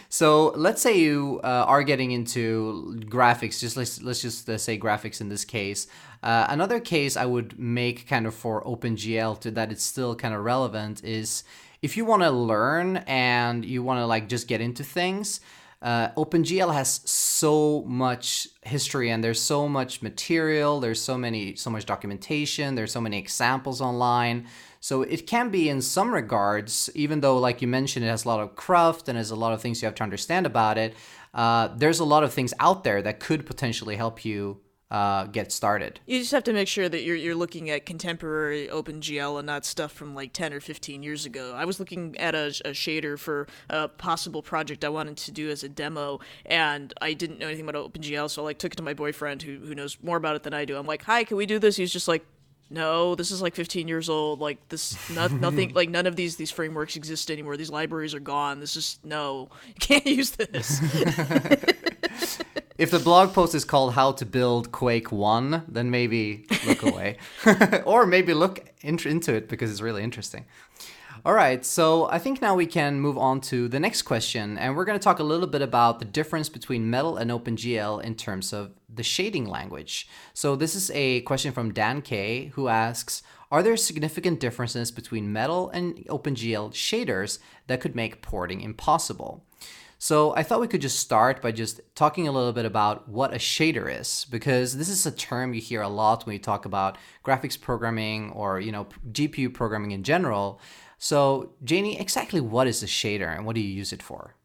[0.09, 3.61] So let's say you uh, are getting into graphics.
[3.61, 5.89] Just let's let's just uh, say graphics in this case.
[6.23, 10.35] Uh, another case I would make kind of for OpenGL to that it's still kind
[10.35, 11.45] of relevant is
[11.83, 15.41] if you want to learn and you want to like just get into things.
[15.83, 20.81] Uh, OpenGL has so much history and there's so much material.
[20.81, 22.75] There's so many so much documentation.
[22.75, 24.47] There's so many examples online.
[24.81, 28.29] So it can be in some regards, even though, like you mentioned, it has a
[28.29, 30.95] lot of craft and has a lot of things you have to understand about it.
[31.35, 34.61] Uh, there's a lot of things out there that could potentially help you
[34.91, 35.99] uh, get started.
[36.07, 39.65] You just have to make sure that you're you're looking at contemporary OpenGL and not
[39.65, 41.55] stuff from like 10 or 15 years ago.
[41.57, 45.51] I was looking at a, a shader for a possible project I wanted to do
[45.51, 48.77] as a demo, and I didn't know anything about OpenGL, so I like took it
[48.77, 50.77] to my boyfriend who who knows more about it than I do.
[50.77, 52.25] I'm like, "Hi, can we do this?" He's just like,
[52.69, 54.41] no, this is like 15 years old.
[54.41, 57.57] Like this, not, nothing, like none of these these frameworks exist anymore.
[57.57, 58.61] These libraries are gone.
[58.61, 60.81] This is no, you can't use this.
[62.79, 67.19] if the blog post is called "How to Build Quake One," then maybe look away,
[67.85, 70.47] or maybe look in- into it because it's really interesting.
[71.25, 74.77] All right, so I think now we can move on to the next question, and
[74.77, 78.15] we're going to talk a little bit about the difference between Metal and OpenGL in
[78.15, 80.09] terms of the shading language.
[80.35, 83.23] So this is a question from Dan K, who asks.
[83.51, 89.45] Are there significant differences between Metal and OpenGL shaders that could make porting impossible?
[89.99, 93.33] So I thought we could just start by just talking a little bit about what
[93.33, 96.65] a shader is, because this is a term you hear a lot when you talk
[96.67, 100.61] about graphics programming or you know GPU programming in general.
[100.99, 104.36] So Janie, exactly what is a shader and what do you use it for?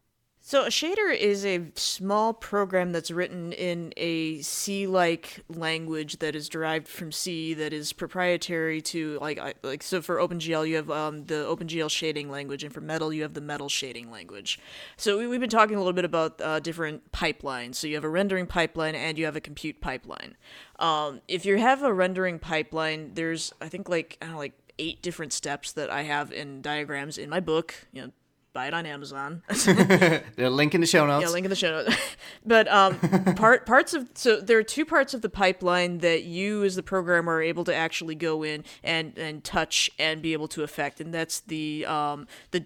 [0.52, 6.46] So a shader is a small program that's written in a C-like language that is
[6.46, 11.24] derived from C that is proprietary to like like so for OpenGL you have um,
[11.24, 14.58] the OpenGL shading language and for Metal you have the Metal shading language.
[14.98, 17.76] So we, have been talking a little bit about uh, different pipelines.
[17.76, 20.36] So you have a rendering pipeline and you have a compute pipeline.
[20.78, 24.52] Um, if you have a rendering pipeline, there's I think like I don't know, like
[24.78, 27.86] eight different steps that I have in diagrams in my book.
[27.90, 28.10] You know,
[28.52, 29.42] buy it on Amazon.
[29.48, 31.24] the link in the show notes.
[31.24, 31.96] Yeah, link in the show notes.
[32.46, 32.98] but um,
[33.34, 36.82] part parts of so there are two parts of the pipeline that you as the
[36.82, 41.00] programmer are able to actually go in and and touch and be able to affect,
[41.00, 42.64] and that's the um, the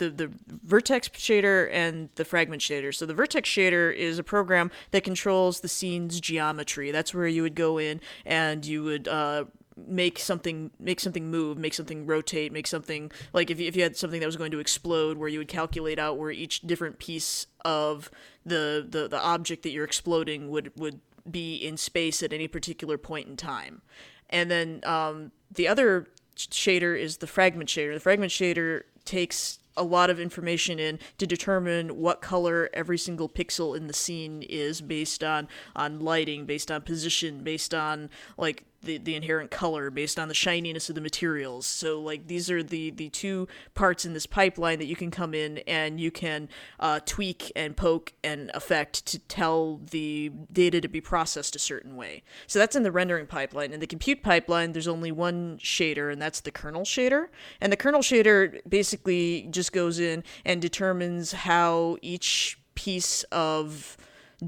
[0.00, 2.94] the, the vertex shader and the fragment shader.
[2.94, 6.90] So the vertex shader is a program that controls the scene's geometry.
[6.90, 9.44] That's where you would go in and you would uh,
[9.86, 13.82] make something make something move, make something rotate, make something like if you, if you
[13.82, 16.98] had something that was going to explode, where you would calculate out where each different
[16.98, 18.10] piece of
[18.44, 21.00] the the, the object that you're exploding would would
[21.30, 23.82] be in space at any particular point in time,
[24.28, 26.06] and then um, the other
[26.36, 27.94] shader is the fragment shader.
[27.94, 33.28] The fragment shader takes a lot of information in to determine what color every single
[33.28, 38.64] pixel in the scene is based on on lighting, based on position, based on like
[38.82, 41.66] the, the inherent color based on the shininess of the materials.
[41.66, 45.34] So like these are the the two parts in this pipeline that you can come
[45.34, 50.88] in and you can uh, tweak and poke and affect to tell the data to
[50.88, 52.22] be processed a certain way.
[52.46, 53.72] So that's in the rendering pipeline.
[53.72, 57.28] In the compute pipeline, there's only one shader, and that's the kernel shader.
[57.60, 63.96] And the kernel shader basically just goes in and determines how each piece of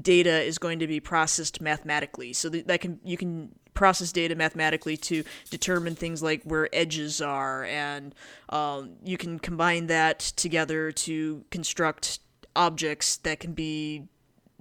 [0.01, 2.33] data is going to be processed mathematically.
[2.33, 7.21] So that, that can you can process data mathematically to determine things like where edges
[7.21, 8.13] are, and
[8.49, 12.19] um, you can combine that together to construct
[12.55, 14.07] objects that can be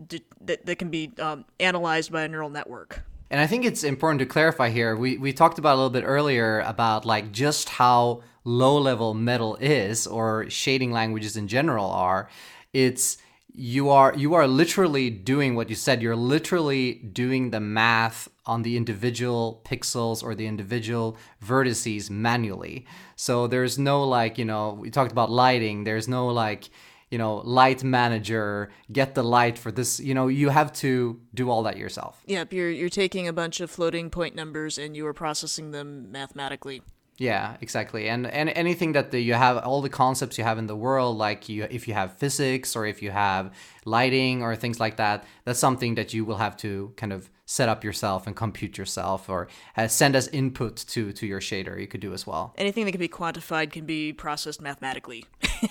[0.09, 3.03] that, that can be um, analyzed by a neural network.
[3.31, 4.95] And I think it's important to clarify here.
[4.95, 9.57] We we talked about a little bit earlier about like just how low level metal
[9.61, 12.29] is or shading languages in general are.
[12.73, 13.19] It's
[13.55, 16.01] you are you are literally doing what you said.
[16.01, 22.87] You're literally doing the math on the individual pixels or the individual vertices manually.
[23.17, 25.85] So there's no like you know we talked about lighting.
[25.85, 26.71] There's no like
[27.11, 30.01] you know light manager get the light for this.
[30.01, 32.23] You know you have to do all that yourself.
[32.27, 36.11] Yep you're you're taking a bunch of floating point numbers and you are processing them
[36.11, 36.83] mathematically
[37.23, 38.09] yeah, exactly.
[38.09, 41.17] And and anything that the, you have all the concepts you have in the world,
[41.17, 43.55] like you if you have physics or if you have
[43.85, 47.69] lighting or things like that, that's something that you will have to kind of set
[47.69, 49.47] up yourself and compute yourself or
[49.77, 51.81] uh, send as input to to your shader.
[51.81, 52.55] You could do as well.
[52.59, 55.25] Anything that can be quantified can be processed mathematically.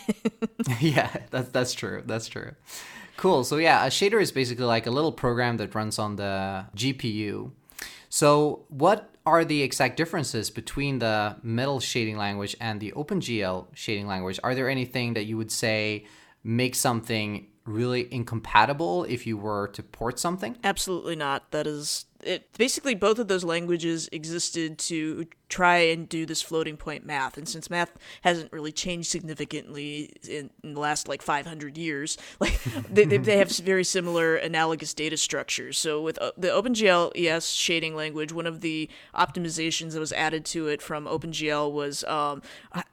[0.79, 2.01] yeah, that's that's true.
[2.05, 2.51] That's true.
[3.17, 3.43] Cool.
[3.43, 7.51] So yeah, a shader is basically like a little program that runs on the GPU.
[8.07, 14.07] So what are the exact differences between the metal shading language and the OpenGL shading
[14.07, 14.39] language?
[14.43, 16.05] Are there anything that you would say
[16.43, 20.57] makes something really incompatible if you were to port something?
[20.63, 21.51] Absolutely not.
[21.51, 26.77] That is it basically both of those languages existed to try and do this floating
[26.77, 27.37] point math.
[27.37, 27.91] And since math
[28.23, 33.37] hasn't really changed significantly in, in the last like 500 years like they, they, they,
[33.37, 35.77] have very similar analogous data structures.
[35.77, 40.45] So with uh, the opengl es shading language one of the optimizations that was added
[40.45, 42.41] to it from opengl was um,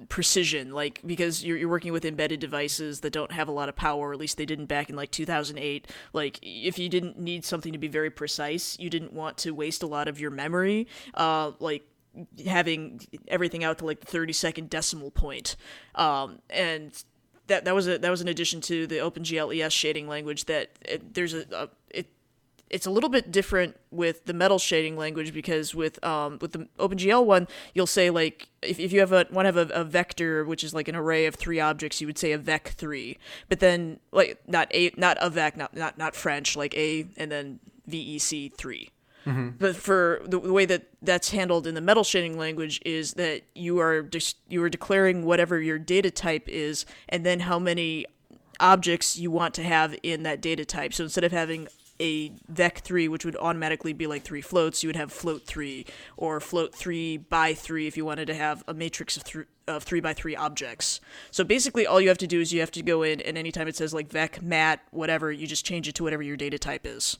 [0.09, 0.73] precision.
[0.73, 4.13] Like because you're, you're working with embedded devices that don't have a lot of power
[4.13, 7.79] at least they didn't back in like 2008 like if you didn't need something to
[7.79, 11.87] be very precise you didn't want to waste a lot of your memory, uh, like
[12.47, 15.57] having everything out to like the 30 second decimal point.
[15.95, 16.93] Um, and
[17.49, 20.71] that that was a that was an addition to the OpenGL ES shading language that
[20.83, 22.07] it, there's a, a it
[22.71, 26.69] it's a little bit different with the metal shading language because with um with the
[26.79, 30.45] OpenGL one you'll say like if, if you have a to have a, a vector
[30.45, 33.61] which is like an array of three objects you would say a vec three but
[33.61, 37.59] then like not a not a vec not not not French like a and then
[37.89, 38.91] vec
[39.29, 43.15] 3 but for the, the way that that's handled in the metal shading language is
[43.15, 47.59] that you are just you are declaring whatever your data type is and then how
[47.59, 48.07] many
[48.61, 50.93] objects you want to have in that data type.
[50.93, 51.69] So instead of having
[52.01, 55.85] a vec3 which would automatically be like three floats you would have float 3
[56.17, 59.83] or float 3 by 3 if you wanted to have a matrix of, th- of
[59.83, 61.01] 3 by 3 objects
[61.33, 63.67] so basically all you have to do is you have to go in and anytime
[63.67, 66.87] it says like vec mat whatever you just change it to whatever your data type
[66.87, 67.19] is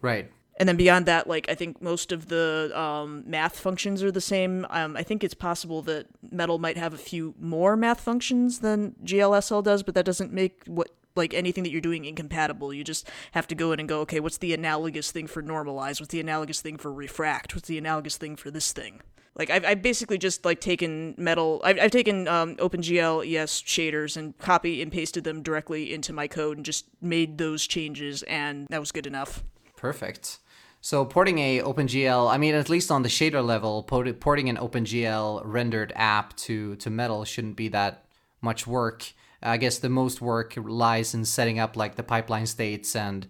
[0.00, 0.30] Right.
[0.58, 4.20] And then beyond that, like I think most of the um, math functions are the
[4.20, 4.66] same.
[4.70, 8.96] Um, I think it's possible that Metal might have a few more math functions than
[9.04, 12.72] GLSL does, but that doesn't make what like anything that you're doing incompatible.
[12.74, 16.00] You just have to go in and go, okay, what's the analogous thing for normalize?
[16.00, 17.54] What's the analogous thing for refract?
[17.54, 19.00] What's the analogous thing for this thing?
[19.36, 21.60] Like I've, I've basically just like taken metal.
[21.62, 26.26] I've, I've taken um, OpenGL ES shaders and copy and pasted them directly into my
[26.26, 29.44] code and just made those changes, and that was good enough.
[29.76, 30.40] Perfect.
[30.80, 35.42] So porting a OpenGL, I mean, at least on the shader level, porting an OpenGL
[35.44, 38.04] rendered app to to Metal shouldn't be that
[38.40, 39.12] much work.
[39.42, 43.26] I guess the most work lies in setting up like the pipeline states and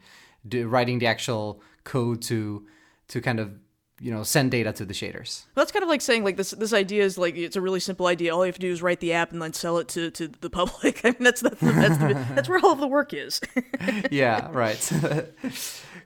[0.46, 2.66] do, writing the actual code to
[3.08, 3.52] to kind of
[4.00, 5.44] you know send data to the shaders.
[5.54, 6.50] That's kind of like saying like this.
[6.52, 8.34] This idea is like it's a really simple idea.
[8.34, 10.28] All you have to do is write the app and then sell it to, to
[10.28, 11.00] the public.
[11.04, 13.40] I mean, that's that's that's, the, that's where all of the work is.
[14.10, 14.78] yeah, right.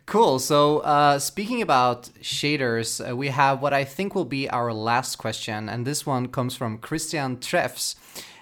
[0.07, 0.39] cool.
[0.39, 5.17] So, uh, speaking about shaders, uh, we have what I think will be our last
[5.17, 7.95] question, and this one comes from Christian Treffs.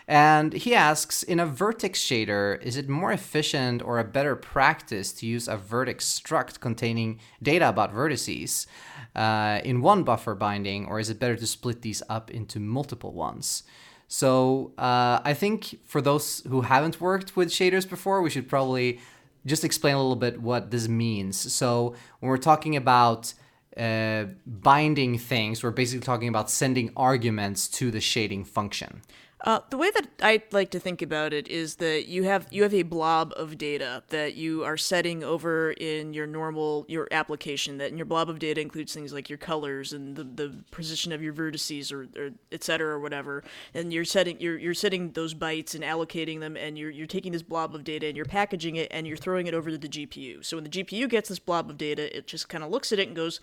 [0.08, 5.12] And he asks In a vertex shader, is it more efficient or a better practice
[5.12, 8.66] to use a vertex struct containing data about vertices
[9.14, 13.12] uh, in one buffer binding, or is it better to split these up into multiple
[13.12, 13.62] ones?
[14.08, 18.98] So uh, I think for those who haven't worked with shaders before, we should probably
[19.46, 21.36] just explain a little bit what this means.
[21.52, 23.32] So when we're talking about
[23.76, 29.02] uh, binding things, we're basically talking about sending arguments to the shading function.
[29.42, 32.62] Uh, the way that I like to think about it is that you have you
[32.62, 37.78] have a blob of data that you are setting over in your normal your application.
[37.78, 41.10] That in your blob of data includes things like your colors and the, the position
[41.10, 43.42] of your vertices or, or et cetera or whatever.
[43.72, 47.32] And you're setting you're you're setting those bytes and allocating them, and you're you're taking
[47.32, 49.88] this blob of data and you're packaging it and you're throwing it over to the
[49.88, 50.44] GPU.
[50.44, 52.98] So when the GPU gets this blob of data, it just kind of looks at
[52.98, 53.40] it and goes,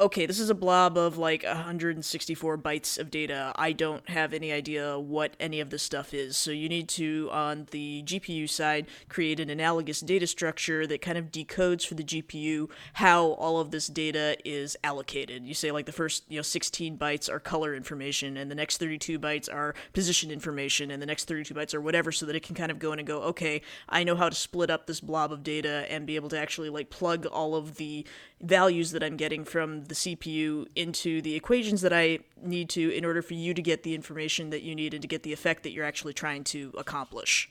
[0.00, 3.52] "Okay, this is a blob of like 164 bytes of data.
[3.56, 6.36] I don't have any idea what." What any of this stuff is.
[6.36, 11.18] So you need to, on the GPU side, create an analogous data structure that kind
[11.18, 15.44] of decodes for the GPU how all of this data is allocated.
[15.44, 18.78] You say like the first, you know, 16 bytes are color information, and the next
[18.78, 22.42] 32 bytes are position information, and the next 32 bytes are whatever, so that it
[22.42, 25.00] can kind of go in and go, okay, I know how to split up this
[25.00, 28.06] blob of data and be able to actually like plug all of the
[28.40, 33.04] values that I'm getting from the CPU into the equations that I need to in
[33.04, 35.62] order for you to get the information that you need and to get the effect
[35.62, 37.50] that you're actually trying to accomplish.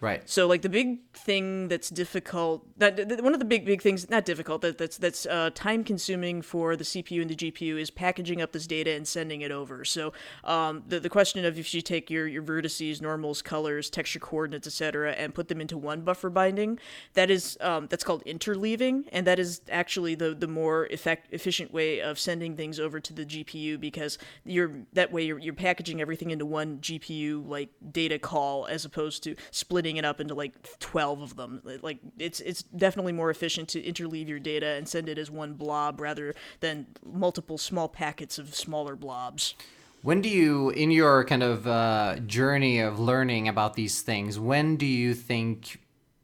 [0.00, 0.26] Right.
[0.28, 4.24] So like the big thing that's difficult that one of the big big things not
[4.24, 8.40] difficult that that's that's uh, time consuming for the CPU and the GPU is packaging
[8.40, 9.84] up this data and sending it over.
[9.84, 14.20] So um, the the question of if you take your your vertices, normals, colors, texture
[14.20, 16.78] coordinates, etc., and put them into one buffer binding,
[17.12, 21.74] that is um, that's called interleaving, and that is actually the the more effect efficient
[21.74, 26.00] way of sending things over to the GPU because you're that way you're, you're packaging
[26.00, 30.78] everything into one GPU like data call as opposed to splitting it up into like
[30.80, 31.62] 12 of them.
[31.82, 35.54] Like it's it's definitely more efficient to interleave your data and send it as one
[35.54, 39.54] blob rather than multiple small packets of smaller blobs.
[40.02, 44.76] When do you in your kind of uh, journey of learning about these things when
[44.76, 45.78] do you think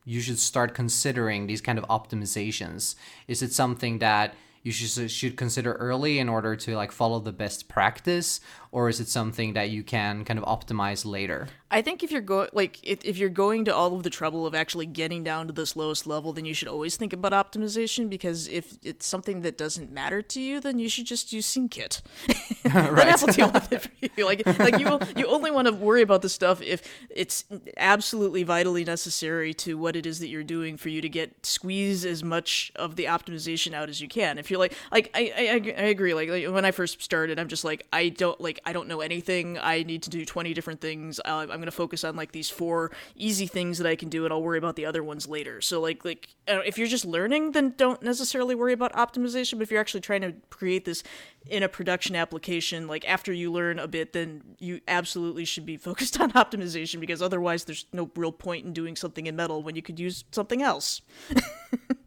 [0.05, 2.95] you should start considering these kind of optimizations?
[3.27, 4.35] Is it something that
[4.67, 8.41] you should should consider early in order to like follow the best practice
[8.73, 12.21] or is it something that you can kind of optimize later I think if you're
[12.21, 15.49] going like if, if you're going to all of the trouble of actually getting down
[15.49, 19.41] to this lowest level, then you should always think about optimization because if it's something
[19.41, 22.03] that doesn't matter to you, then you should just use SceneKit.
[22.75, 23.07] right.
[23.07, 24.25] That will deal with it for you.
[24.25, 27.45] Like like you you only want to worry about the stuff if it's
[27.77, 32.05] absolutely vitally necessary to what it is that you're doing for you to get squeeze
[32.05, 34.39] as much of the optimization out as you can.
[34.39, 36.15] If you're like like I I, I agree.
[36.15, 39.01] Like, like, when I first started, I'm just like I don't like I don't know
[39.01, 39.59] anything.
[39.59, 41.21] I need to do 20 different things.
[41.25, 44.33] Uh, I'm gonna focus on like these four easy things that I can do, and
[44.33, 45.61] I'll worry about the other ones later.
[45.61, 49.55] So like like if you're just learning, then don't necessarily worry about optimization.
[49.55, 51.03] But if you're actually trying to create this
[51.47, 55.77] in a production application, like after you learn a bit, then you absolutely should be
[55.89, 59.77] focused on optimization because otherwise there's no real point in doing something in metal when
[59.77, 61.03] you could use something else.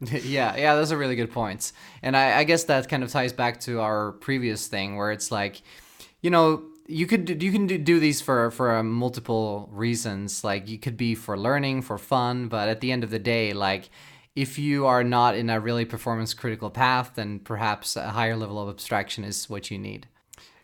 [0.00, 1.72] yeah, yeah, those are really good points.
[2.02, 5.30] And I, I guess that kind of ties back to our previous thing where it's
[5.30, 5.62] like,
[6.20, 10.42] you know, you could you can do these for for uh, multiple reasons.
[10.44, 13.52] Like you could be for learning, for fun, but at the end of the day,
[13.52, 13.90] like
[14.36, 18.60] if you are not in a really performance critical path, then perhaps a higher level
[18.60, 20.06] of abstraction is what you need.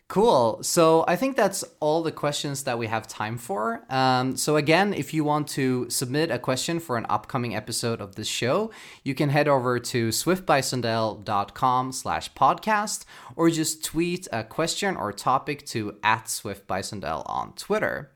[0.09, 0.63] Cool.
[0.63, 3.85] So I think that's all the questions that we have time for.
[3.91, 8.15] Um, so again, if you want to submit a question for an upcoming episode of
[8.15, 8.71] this show,
[9.03, 13.05] you can head over to swiftbysundell.com slash podcast
[13.35, 18.13] or just tweet a question or topic to at swiftbysundell on Twitter.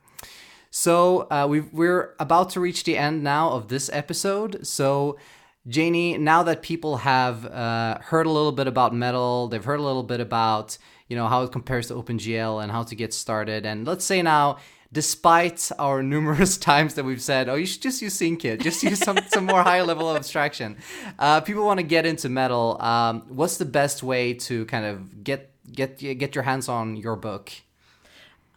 [0.70, 4.64] So uh, we are about to reach the end now of this episode.
[4.64, 5.18] So
[5.66, 9.82] Janie, now that people have uh, heard a little bit about metal, they've heard a
[9.82, 10.78] little bit about
[11.10, 14.22] you know how it compares to OpenGL and how to get started, and let's say
[14.22, 14.58] now,
[14.92, 19.00] despite our numerous times that we've said, oh, you should just use SceneKit, just use
[19.00, 20.78] some some more high level of abstraction,
[21.18, 22.80] uh, people want to get into metal.
[22.80, 27.16] Um, what's the best way to kind of get get get your hands on your
[27.16, 27.52] book?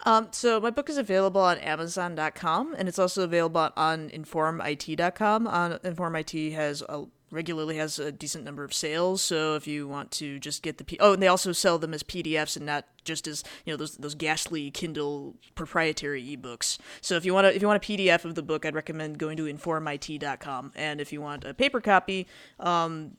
[0.06, 5.48] Um, so my book is available on Amazon.com, and it's also available on InformIT.com.
[5.48, 9.22] On InformIT has a regularly has a decent number of sales.
[9.22, 11.94] So if you want to just get the P- oh, and they also sell them
[11.94, 16.78] as PDFs and not just as you know those those ghastly Kindle proprietary ebooks.
[17.02, 19.18] So if you want to if you want a PDF of the book, I'd recommend
[19.18, 20.74] going to InformIT.com.
[20.76, 22.28] And if you want a paper copy,
[22.60, 23.14] um,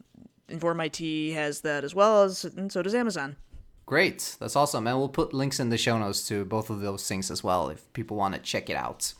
[0.49, 3.37] InformIT has that as well as, and so does Amazon.
[3.87, 4.37] Great.
[4.41, 4.87] That's awesome.
[4.87, 7.69] And we'll put links in the show notes to both of those things as well
[7.69, 9.12] if people want to check it out.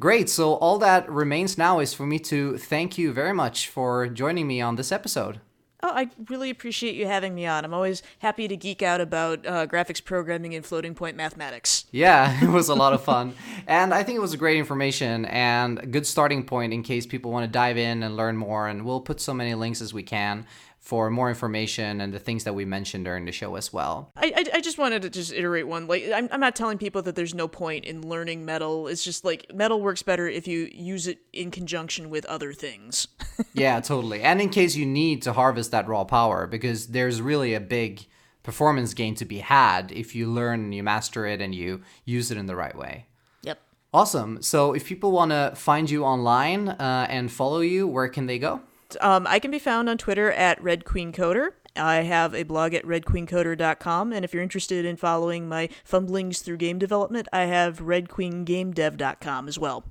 [0.00, 0.28] Great.
[0.28, 4.46] So all that remains now is for me to thank you very much for joining
[4.46, 5.40] me on this episode.
[5.84, 7.62] Oh, I really appreciate you having me on.
[7.62, 11.84] I'm always happy to geek out about uh, graphics programming and floating point mathematics.
[11.92, 13.34] Yeah, it was a lot of fun.
[13.66, 17.06] and I think it was a great information and a good starting point in case
[17.06, 18.66] people want to dive in and learn more.
[18.66, 20.46] And we'll put so many links as we can
[20.84, 24.12] for more information and the things that we mentioned during the show as well.
[24.16, 25.86] I, I, I, just wanted to just iterate one.
[25.86, 28.86] Like, I'm, I'm not telling people that there's no point in learning metal.
[28.86, 33.08] It's just like metal works better if you use it in conjunction with other things.
[33.54, 34.20] yeah, totally.
[34.20, 38.04] And in case you need to harvest that raw power, because there's really a big
[38.42, 42.30] performance gain to be had if you learn and you master it and you use
[42.30, 43.06] it in the right way.
[43.40, 43.58] Yep.
[43.94, 44.42] Awesome.
[44.42, 48.38] So if people want to find you online uh, and follow you, where can they
[48.38, 48.60] go?
[49.00, 51.50] Um, I can be found on Twitter at Red Queen Coder.
[51.76, 56.58] I have a blog at redqueencoder.com, and if you're interested in following my fumblings through
[56.58, 59.84] game development, I have redqueengamedev.com as well.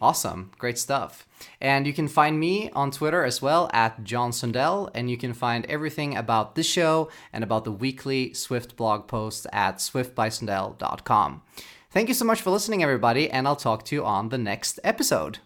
[0.00, 0.50] Awesome.
[0.58, 1.26] Great stuff.
[1.60, 5.32] And you can find me on Twitter as well at John Sundell, and you can
[5.32, 11.42] find everything about this show and about the weekly Swift blog posts at swiftbysundell.com.
[11.90, 14.78] Thank you so much for listening, everybody, and I'll talk to you on the next
[14.84, 15.38] episode.